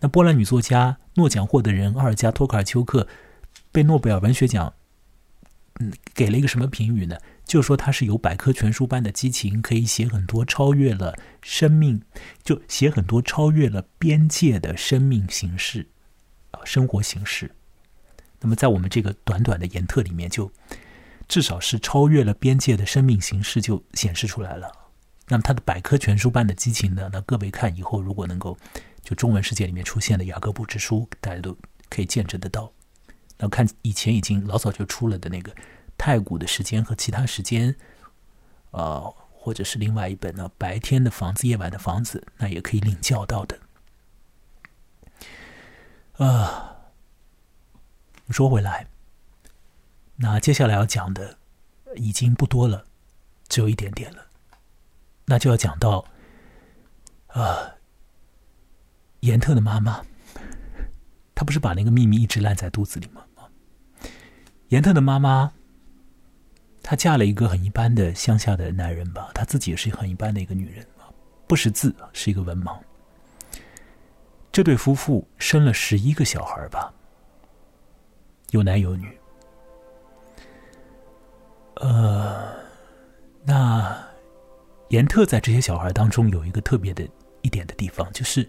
[0.00, 3.06] 那波兰女作家、诺奖获得人阿尔加·托卡尔丘克
[3.70, 4.72] 被诺贝尔文学奖，
[5.80, 7.16] 嗯，给了一个什么评语呢？
[7.44, 12.00] 就说他是有百科全书般的激情，可以写很多超越了生命，
[12.42, 15.86] 就写很多超越了边界的生命形式。
[16.64, 17.54] 生活形式，
[18.40, 20.50] 那么在我们这个短短的言特里面，就
[21.28, 24.70] 至少是超越了边界的生命形式就显示出来了。
[25.28, 27.08] 那么他的百科全书般的激情呢？
[27.12, 28.58] 那各位看以后如果能够
[29.02, 31.56] 就中文世界里面出现的雅各布之书，大家都
[31.88, 32.70] 可以见证得到。
[33.38, 35.54] 那看以前已经老早就出了的那个
[35.96, 37.74] 太古的时间和其他时间，
[38.72, 43.58] 呃，或者是另外一本呢白天的房子、夜晚的房子，那也可以领教到的。
[46.18, 46.76] 啊，
[48.30, 48.86] 说回来，
[50.16, 51.38] 那接下来要讲的
[51.96, 52.84] 已经不多了，
[53.48, 54.26] 只有一点点了，
[55.24, 56.04] 那就要讲到
[57.28, 57.76] 啊，
[59.20, 60.04] 严特的妈妈，
[61.34, 63.24] 她不是把那个秘密一直烂在肚子里吗？
[64.68, 65.52] 严特的妈妈，
[66.82, 70.86] 她嫁了一个很一般的乡下的男人吧，她自己也是很一般的一个女人
[71.46, 72.78] 不识字，是一个文盲。
[74.52, 76.92] 这对夫妇生了十一个小孩吧，
[78.50, 79.18] 有男有女。
[81.76, 82.54] 呃，
[83.44, 83.98] 那
[84.90, 87.08] 严特在这些小孩当中有一个特别的
[87.40, 88.46] 一点的地方，就是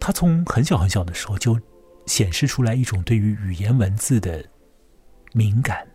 [0.00, 1.60] 他从很小很小的时候就
[2.06, 4.42] 显示出来一种对于语言文字的
[5.34, 5.86] 敏感。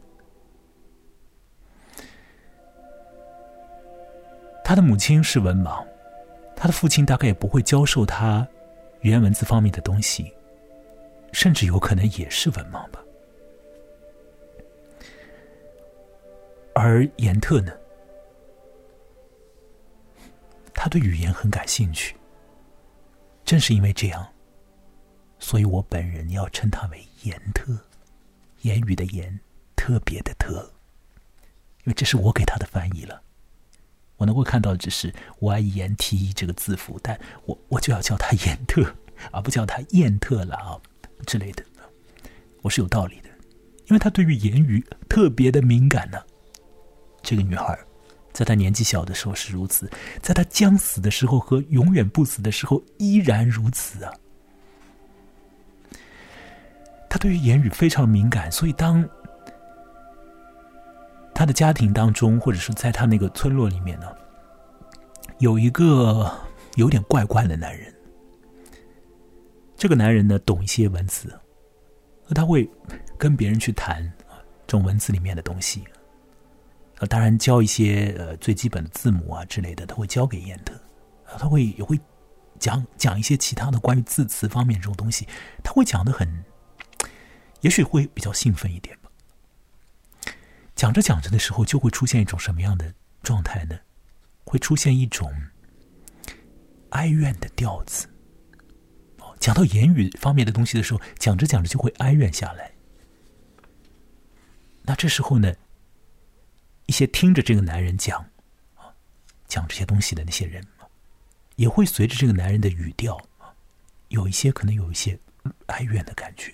[4.63, 5.83] 他的母亲是文盲，
[6.55, 8.47] 他的父亲大概也不会教授他。
[9.01, 10.33] 语言文字方面的东西，
[11.33, 13.03] 甚至有可能也是文盲吧。
[16.73, 17.73] 而严特呢，
[20.73, 22.15] 他对语言很感兴趣。
[23.43, 24.25] 正是因为这样，
[25.37, 27.77] 所以我本人要称他为严特，
[28.61, 29.37] 言语的言，
[29.75, 30.71] 特别的特，
[31.83, 33.21] 因为这是我给他的翻译了。
[34.21, 38.85] 我能够看到的只是 Y E N T E 这个字符，但我我就要叫他严特，
[39.31, 40.79] 而不叫他燕特了啊
[41.25, 41.63] 之类的。
[42.61, 43.29] 我是有道理的，
[43.87, 46.21] 因为他对于言语特别的敏感呢。
[47.23, 47.75] 这个女孩，
[48.31, 49.89] 在她年纪小的时候是如此，
[50.21, 54.13] 在她将死的时候和永远不死的时候依然如此啊。
[57.09, 59.03] 她对于言语非常敏感，所以当。
[61.51, 64.07] 家庭当中，或者是在他那个村落里面呢，
[65.39, 66.31] 有一个
[66.75, 67.93] 有点怪怪的男人。
[69.75, 71.39] 这个男人呢，懂一些文字，
[72.35, 72.69] 他会
[73.17, 74.03] 跟别人去谈
[74.67, 75.83] 这种文字里面的东西。
[76.99, 80.73] 呃，当然教一些呃最基本的字母啊之类的，他会教给燕特。
[81.39, 81.99] 他会也会
[82.59, 85.27] 讲讲一些其他的关于字词方面这种东西，
[85.63, 86.27] 他会讲的很，
[87.61, 88.95] 也许会比较兴奋一点。
[90.81, 93.77] 讲着讲着的时候，就会出现一种什么样的状态呢？
[94.43, 95.31] 会出现一种
[96.89, 98.09] 哀怨的调子。
[99.19, 102.73] 哦，讲到言语方面的东西的时候，讲着讲着就会哀怨下来。
[104.81, 105.53] 那这时候呢，
[106.87, 108.19] 一些听着这个男人讲
[108.73, 108.89] 啊，
[109.47, 110.65] 讲这些东西的那些人，
[111.57, 113.21] 也会随着这个男人的语调，
[114.07, 115.19] 有一些可能有一些
[115.67, 116.51] 哀怨的感觉。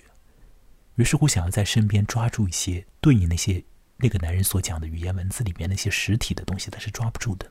[0.96, 3.64] 于是乎，想要在身边抓住一些对你那些。
[4.00, 7.50] 那个男人所讲的语言文字里面那些实体的东西，他是抓不住的。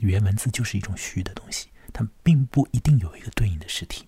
[0.00, 4.06] 语言文字就是一种虚的东西，它并不一定有一个对应的实体。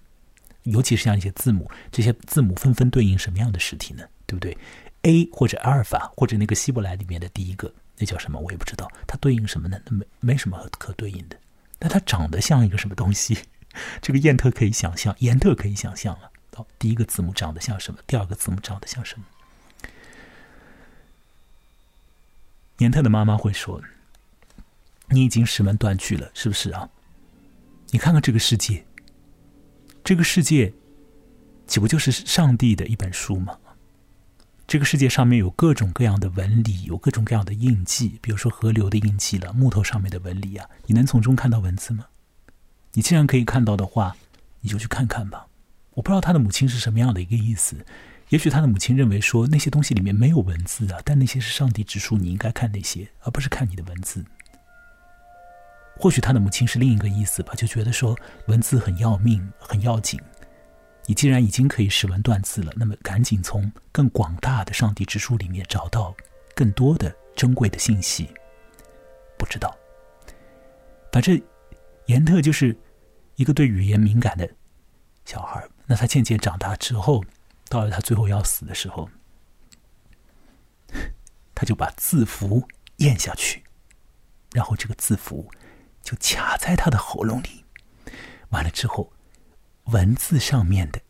[0.64, 4.04] 尤其是像一些字母，这些字母纷纷对应什么样的实体呢？
[4.26, 4.56] 对不对
[5.02, 8.38] ？A 或者阿尔法或者那个希伯来里面的第一个，那叫什么？
[8.38, 9.80] 我也不知道，它对应什么呢？
[9.86, 11.38] 那没没什么可对应的。
[11.78, 13.38] 但它长得像一个什么东西？
[14.02, 16.30] 这个燕特可以想象，燕特可以想象了。
[16.56, 18.00] 哦，第一个字母长得像什么？
[18.06, 19.24] 第二个字母长得像什么？
[22.78, 23.80] 年特的妈妈会说
[25.08, 26.88] ：“你已经石门断句了，是不是啊？
[27.90, 28.84] 你看看这个世界，
[30.04, 30.72] 这个世界
[31.66, 33.56] 岂不就是上帝的一本书吗？
[34.66, 42.06] 这个世界上面有各种各样的纹理，有各种各样的印记，比如说河流的印记了，木头上面的纹理啊，你能从中看到文字吗？
[42.92, 44.16] 你既然可以看到的话，
[44.60, 45.46] 你就去看看吧。
[45.92, 47.76] 我不知道他的母亲是什么样的一个意思，
[48.30, 54.24] 也许他的母亲认为说那些东西里面没有文字啊，但那些是上帝指数，你应该看那些，而不是看你的文字。
[55.98, 58.18] 或许他的母亲是另一个意思吧，就觉得说
[58.48, 60.20] 文字很要命，很要紧。
[61.06, 66.14] 你既然已经可以识文断字了，那么赶紧从更广大的上帝之书里面找到
[66.54, 68.28] 更多的珍贵的信息。
[69.38, 69.74] 不知道，
[71.12, 71.40] 反正
[72.06, 72.76] 严特就是
[73.36, 74.50] 一个对语言敏感的
[75.24, 75.64] 小孩。
[75.86, 77.24] 那他渐渐长大之后，
[77.68, 79.08] 到了他最后要死的时候，
[81.54, 83.64] 他就把字符咽下去，
[84.52, 85.50] 然后这个字符
[86.02, 87.64] 就卡在他的喉咙里。
[88.50, 89.12] 完了之后。
[89.92, 91.00] 文字上面的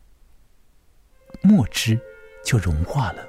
[1.41, 1.99] 墨汁
[2.45, 3.27] 就融化了，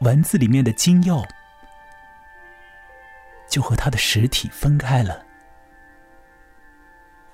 [0.00, 1.22] 文字里面的精要
[3.46, 5.22] 就和他的实体分开了，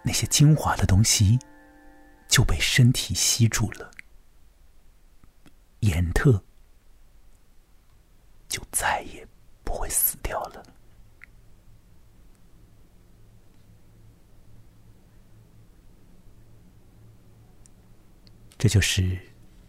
[0.02, 1.38] 那些精华的东西
[2.26, 3.92] 就被身体吸住了，
[5.84, 6.42] 严特
[8.48, 9.26] 就再也
[9.62, 10.62] 不会死掉了。
[18.56, 19.18] 这就是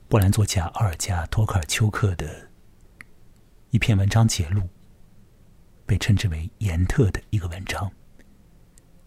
[0.08, 2.50] 波兰作家奥尔加·托克尔丘克的
[3.72, 4.70] 一篇文章节录，
[5.86, 7.92] 被称之为“严特”的一个文章。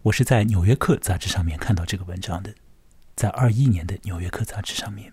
[0.03, 2.53] 我是在《纽约客》杂志上面看到这个文章的，
[3.15, 5.11] 在二一年的《纽约客》杂志上面。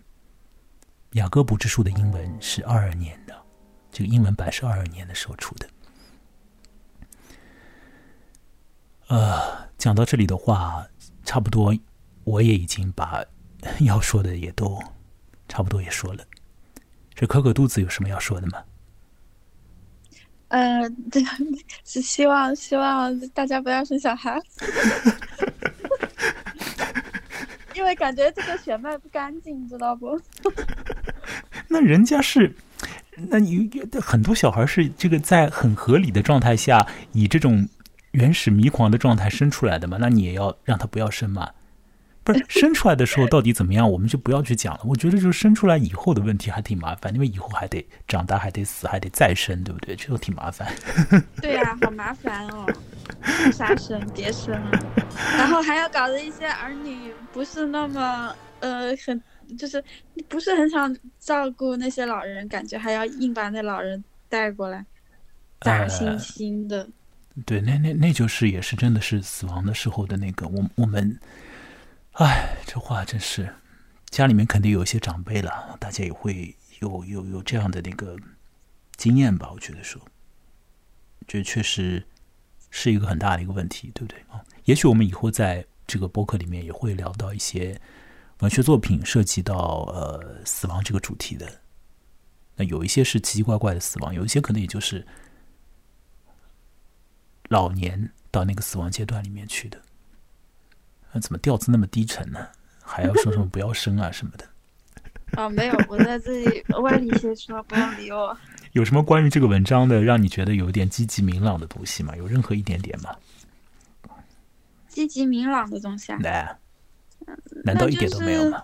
[1.12, 3.34] 雅各布之书的英文是二二年的，
[3.90, 5.68] 这个英文版是二二年的时候出的。
[9.09, 10.86] 呃，讲到这里的话，
[11.24, 11.74] 差不多
[12.24, 13.24] 我也已经把。
[13.80, 14.80] 要说的也都
[15.48, 16.24] 差不多也说了，
[17.14, 18.62] 这可可肚子有什么要说的吗？
[20.48, 21.28] 呃，这个
[21.84, 24.40] 是希望希望大家不要生小孩，
[27.74, 30.16] 因为感觉这个血脉不干净，知道不？
[31.68, 32.54] 那人家是，
[33.28, 37.68] 那你很多小孩是这个在很合理的状态下，以这种
[38.12, 39.96] 原始迷狂的状态生出来的嘛？
[40.00, 41.50] 那你也要让他不要生嘛？
[42.24, 44.80] 不是生出来的时候到底怎么样，我们就不要去讲了。
[44.84, 49.94] 我觉得就是生出来以后的问题还挺麻烦，因为以后还得长大，还得死，还得再生，对不对？
[49.94, 50.66] 这都挺麻烦。
[51.40, 52.66] 对呀，好麻烦哦！
[53.52, 54.70] 啥生别生了，
[55.38, 59.22] 然后还要搞得一些儿女不是那么呃很，
[59.57, 59.82] 就是
[60.28, 64.84] 不是很想照顾那些老人，感觉还要硬把那老人带过来，
[65.61, 66.88] 假惺惺的。
[67.44, 71.18] 对，那那那就是也是真的是死亡的时候的那个，我我们。
[72.18, 73.47] 哎，这话真是，
[74.09, 78.16] 家里面肯定有一些长辈了，大家也会有有有这样的那个
[78.97, 79.51] 经验吧？
[79.53, 80.01] 我觉得说，
[81.26, 82.03] 这确实
[82.70, 84.40] 是一个很大的一个问题，对不对啊？
[84.64, 87.78] 也许我们以后在这个博客里面也会聊到一些
[88.41, 91.47] 文学作品涉及到呃死亡这个主题的。
[92.55, 95.07] 那有一些是奇奇怪怪的死亡，有一些可能也就是
[97.49, 99.80] 老年到那个死亡阶段里面去的。
[101.12, 102.47] 那怎么调子那么低沉呢？
[102.82, 104.47] 还要说什么不要生啊什么的？
[105.32, 108.37] 啊， 没有，我在这里歪理邪说，不要理我。
[108.72, 112.14] 有什么关于这个文章的让你觉得有点积极明朗的东西吗？
[112.16, 113.16] 有任何一点点吗？
[114.89, 116.18] 积极明朗的东西啊？
[116.22, 116.59] 难？
[117.64, 118.62] 难道一点都没有吗？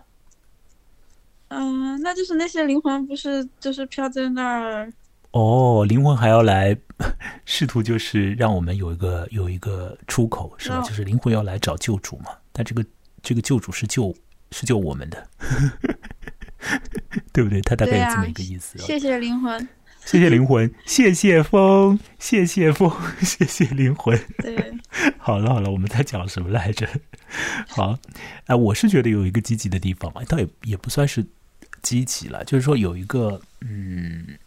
[1.48, 4.92] 嗯，那就是那些灵魂不是就是飘在那儿？
[5.32, 6.76] 哦，灵魂还要来。
[7.44, 10.80] 试图就是让我们有一个有一个出口，是吧？
[10.82, 12.26] 就是灵魂要来找救主嘛。
[12.52, 12.84] 但这个
[13.20, 14.14] 这个救主是救
[14.52, 15.28] 是救我们的，
[17.32, 17.60] 对不对？
[17.62, 18.78] 他大概有这么一个意思。
[18.78, 19.68] 谢谢灵魂，
[20.04, 22.90] 谢谢灵魂，谢谢风，谢谢风，
[23.22, 24.18] 谢谢灵魂。
[24.38, 24.74] 对，
[25.18, 26.88] 好了好了，我们在讲什么来着？
[27.68, 27.98] 好，
[28.46, 31.24] 哎，我是觉得有一个积极的地方嘛，倒也也不算是
[31.80, 34.38] 积极了，就是说有一个嗯。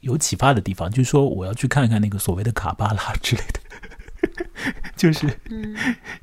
[0.00, 4.46] 有启发的地方，就是说我要去看看那个所谓的卡巴拉之类的，
[4.96, 5.28] 就是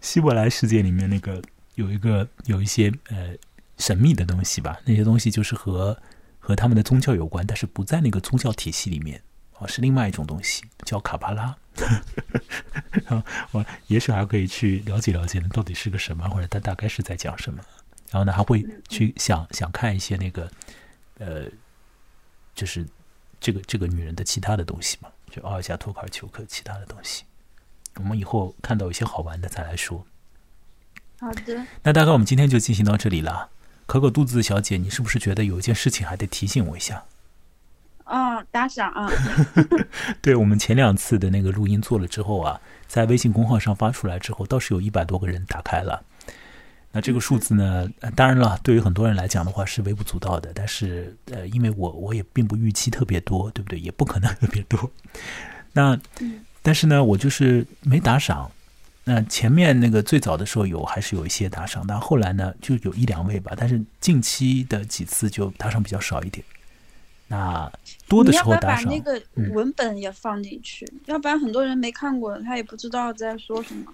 [0.01, 1.39] 希伯来世界里面那个
[1.75, 3.35] 有一个有一些呃
[3.77, 5.95] 神秘的东西吧，那些东西就是和
[6.47, 9.21] 和他们的宗教有关，但是不在那个宗教体系里面
[9.59, 11.43] 啊，是另外一种东西，叫卡巴拉。
[13.07, 13.21] 啊，
[13.51, 17.61] 我也许还可以去了解了解，那到底是个什么，或者它大概是在讲什么。
[18.11, 20.49] 然后呢，还会去想想看一些那个
[21.17, 21.43] 呃，
[22.55, 22.87] 就是。
[23.39, 27.23] 这个这个女人的其他的东西嘛，就奥尔加·托卡尔丘克其他的东西，
[27.97, 30.03] 我们以后看到一些好玩的再来说。
[31.19, 31.63] 好的。
[31.83, 33.51] 那大概我们今天就进行到这里了。
[33.87, 37.03] 可可肚子小姐，你是不是觉得有一件事情还得提醒我一下？
[38.03, 39.09] 啊，打赏啊！
[40.21, 46.03] 对我们前两次的那个录音做了之后啊，在微信公号上发出来之后，倒是有一百多个人打开了。
[46.91, 50.51] 那这个数字呢，当然了，对于很多人来讲的话是微不足道的。
[50.53, 53.79] 但是呃，因为我我也并不预期特别多，对不对？
[53.79, 54.89] 也不可能特别多。
[55.73, 55.99] 那
[56.61, 58.49] 但是呢，我就是没打赏。
[59.09, 63.53] 那前面那个最早的时候有还是有一些打赏，但后来呢就有一两位吧。
[63.55, 66.43] 但是近期的几次就打赏比较少一点。
[67.29, 67.71] 那
[68.09, 70.85] 多的时候打赏，你要不要把那个文本也放进去？
[71.05, 73.93] 要不然很多人没看过，他也不知道在说什么。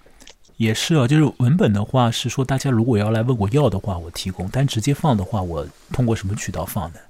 [0.56, 7.00] 也是啊，就是文本的话是说，大家如果要来问我要的话，我提供；但直接放的话，我通过什么渠道放的？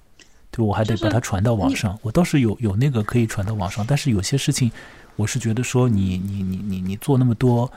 [0.51, 1.99] 对，我还得把它传到网上。
[2.03, 4.71] 我倒是有有那个可以传到网上，但是有些事情，
[5.17, 7.71] 我是觉得说，你你你你你做那么多，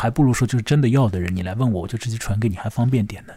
[0.00, 3.34] 还不如说就是真的要的人，你来问我，我就直接传给你，还方便点呢。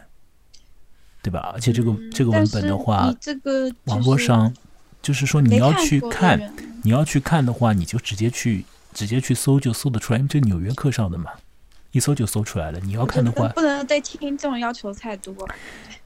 [1.22, 1.50] 对吧？
[1.54, 4.54] 而且这个这个文本的话，这个网络上
[5.00, 6.52] 就是说你要去看，
[6.82, 11.30] 你要去看的话，你就直接去直接去搜，就搜得出来，因为这《纽约客》上的嘛，
[11.92, 12.78] 一搜就搜出来了。
[12.80, 15.34] 你要看的话，不能对听众要求太多。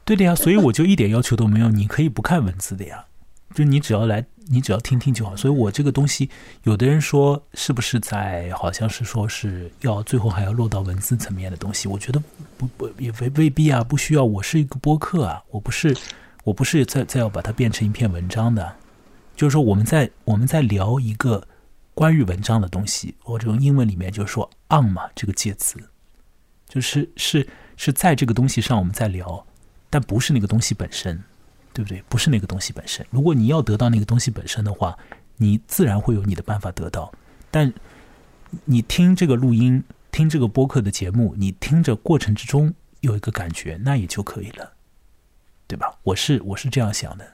[0.05, 3.05] 对的呀，所以我就一点要求都没有，你可以不看文字的呀。
[3.53, 5.35] 就你只要来，你只要听听就好。
[5.35, 6.29] 所以我这个东西，
[6.63, 11.87] 有的人说是不是在，好像是说是要最后还要落到文字层面的东西。
[11.87, 12.21] 我觉得
[12.57, 14.23] 不不也未未必啊，不需要。
[14.23, 15.95] 我是一个播客啊，我不是
[16.43, 18.75] 我不是在在要把它变成一篇文章的。
[19.35, 21.47] 就是说我们在我们在聊一个
[21.93, 25.79] 关于文章的东西，或者用英文里面就是说 on 嘛这个介词，
[26.67, 27.47] 就是是
[27.77, 29.45] 是在这个东西上我们在聊，
[29.89, 31.23] 但不是那个东西本身。
[31.79, 32.03] 对不对？
[32.09, 33.05] 不是那个东西本身。
[33.09, 34.97] 如果你要得到那个东西本身的话，
[35.37, 37.09] 你自然会有你的办法得到。
[37.49, 37.73] 但
[38.65, 44.73] 你听这个录音，听这个播客的节目，你听着过程之中有一个感觉，那也就可以了，
[45.67, 45.97] 对吧？
[46.03, 47.25] 我是我是这样想的。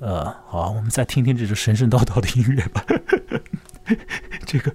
[0.00, 2.84] 呃，好，我们再听听这首神神叨叨的音乐吧。
[4.44, 4.74] 这个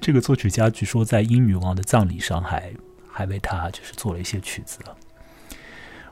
[0.00, 2.72] 这个作曲家据说在英女王的葬礼上还
[3.06, 4.96] 还为他就是做了一些曲子了。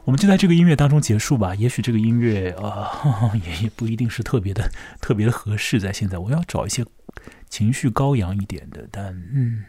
[0.07, 1.52] 我们就在这个音乐当中结束吧。
[1.57, 5.80] 也许这个音乐啊， 也也不一定是特别的、特别的合适。
[5.80, 6.86] 在现在，我要找一些
[7.50, 8.86] 情绪高扬一点的。
[8.92, 9.64] 但嗯，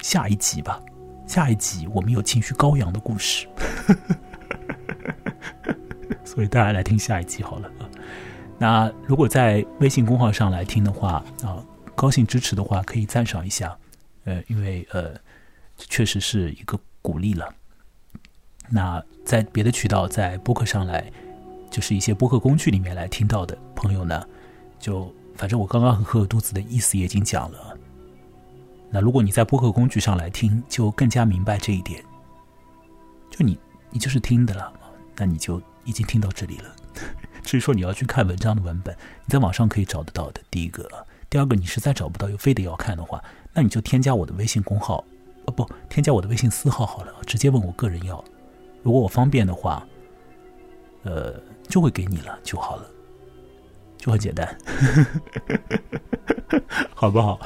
[0.00, 0.80] 下一集吧，
[1.26, 3.48] 下一集我们有情绪高扬的故事，
[6.24, 7.90] 所以大家来听下一集好了啊。
[8.60, 11.58] 那如果在微信公号上来听的话啊，
[11.96, 13.76] 高兴支持的话，可以赞赏一下。
[14.26, 15.12] 呃，因为呃，
[15.76, 17.52] 确实是一个鼓励了。
[18.74, 21.12] 那在别的渠道，在播客上来，
[21.70, 24.26] 就是一些播客工具里面来听到的朋友呢，
[24.78, 27.76] 就反正我刚刚和可可肚子的意思也已经讲了。
[28.90, 32.02] 那如果你在播客工具上来听，就更加明白这一点。
[33.30, 33.58] 就你，
[33.90, 34.72] 你就是听的了，
[35.16, 36.74] 那你就已经听到这里了。
[37.44, 38.94] 至于说你要去看文章的文本，
[39.24, 40.40] 你在网上可以找得到的。
[40.50, 40.88] 第一个，
[41.28, 45.04] 第二个，你实在找不到又非得要看的话，那你就添加我的微信公号，
[45.46, 48.22] 呃，不，添加我的微信私号好了，直接问我个人要。
[48.82, 49.86] 如果我方便的话，
[51.04, 51.34] 呃，
[51.68, 52.86] 就会给你了就好了，
[53.96, 54.56] 就很简单，
[56.94, 57.38] 好不好？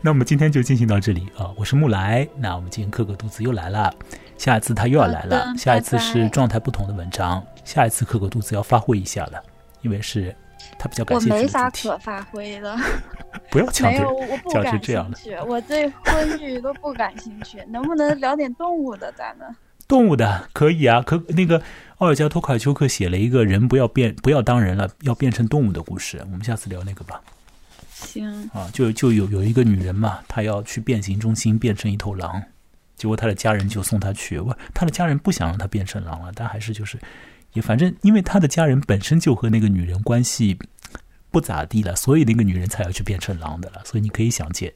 [0.00, 1.50] 那我们今天就进行到这里啊！
[1.56, 3.92] 我是木来，那我们今天克克肚子又来了，
[4.36, 9.42] 下一次他又要来了，下一次是状态不同的文章，下一次克克肚子要发挥一下了，
[9.82, 10.34] 因为是
[10.78, 12.76] 他比较感兴趣我没啥可发挥的，
[13.50, 19.54] 不要强求，我不感兴趣，我对婚育都不感兴趣， 能不能聊点动物的咱们？
[19.88, 21.62] 动物的可以啊，可那个
[21.98, 27.20] 奥尔加托卡丘克写了一个人不要变不要当人了，要变成动物的故事，我们下次聊那个吧。
[27.90, 32.42] 行啊，就就有有一个女人嘛，她要去变形中心变成一头狼，
[32.96, 36.98] 结果她的家人就送她去，不，她的家人不想让她变成狼了，但还是就是
[37.52, 40.58] 也反正因为她的家人本身就和那个女人关系
[41.30, 44.72] 不咋地了，所以那个女人才要去变成狼的了，所以你可以想见，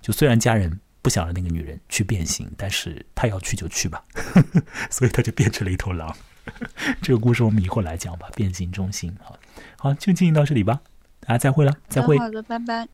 [0.00, 0.80] 就虽然家人。
[1.06, 4.02] 不想让那个女人去变形，但是她要去就去吧，
[4.90, 6.12] 所以他就变成了一头狼。
[7.00, 8.28] 这个故事我们以后来讲吧。
[8.34, 9.38] 变形中心，好，
[9.78, 10.80] 好，就进行到这里吧，
[11.20, 12.18] 大家再会了，再会。
[12.18, 12.84] 好的，拜拜。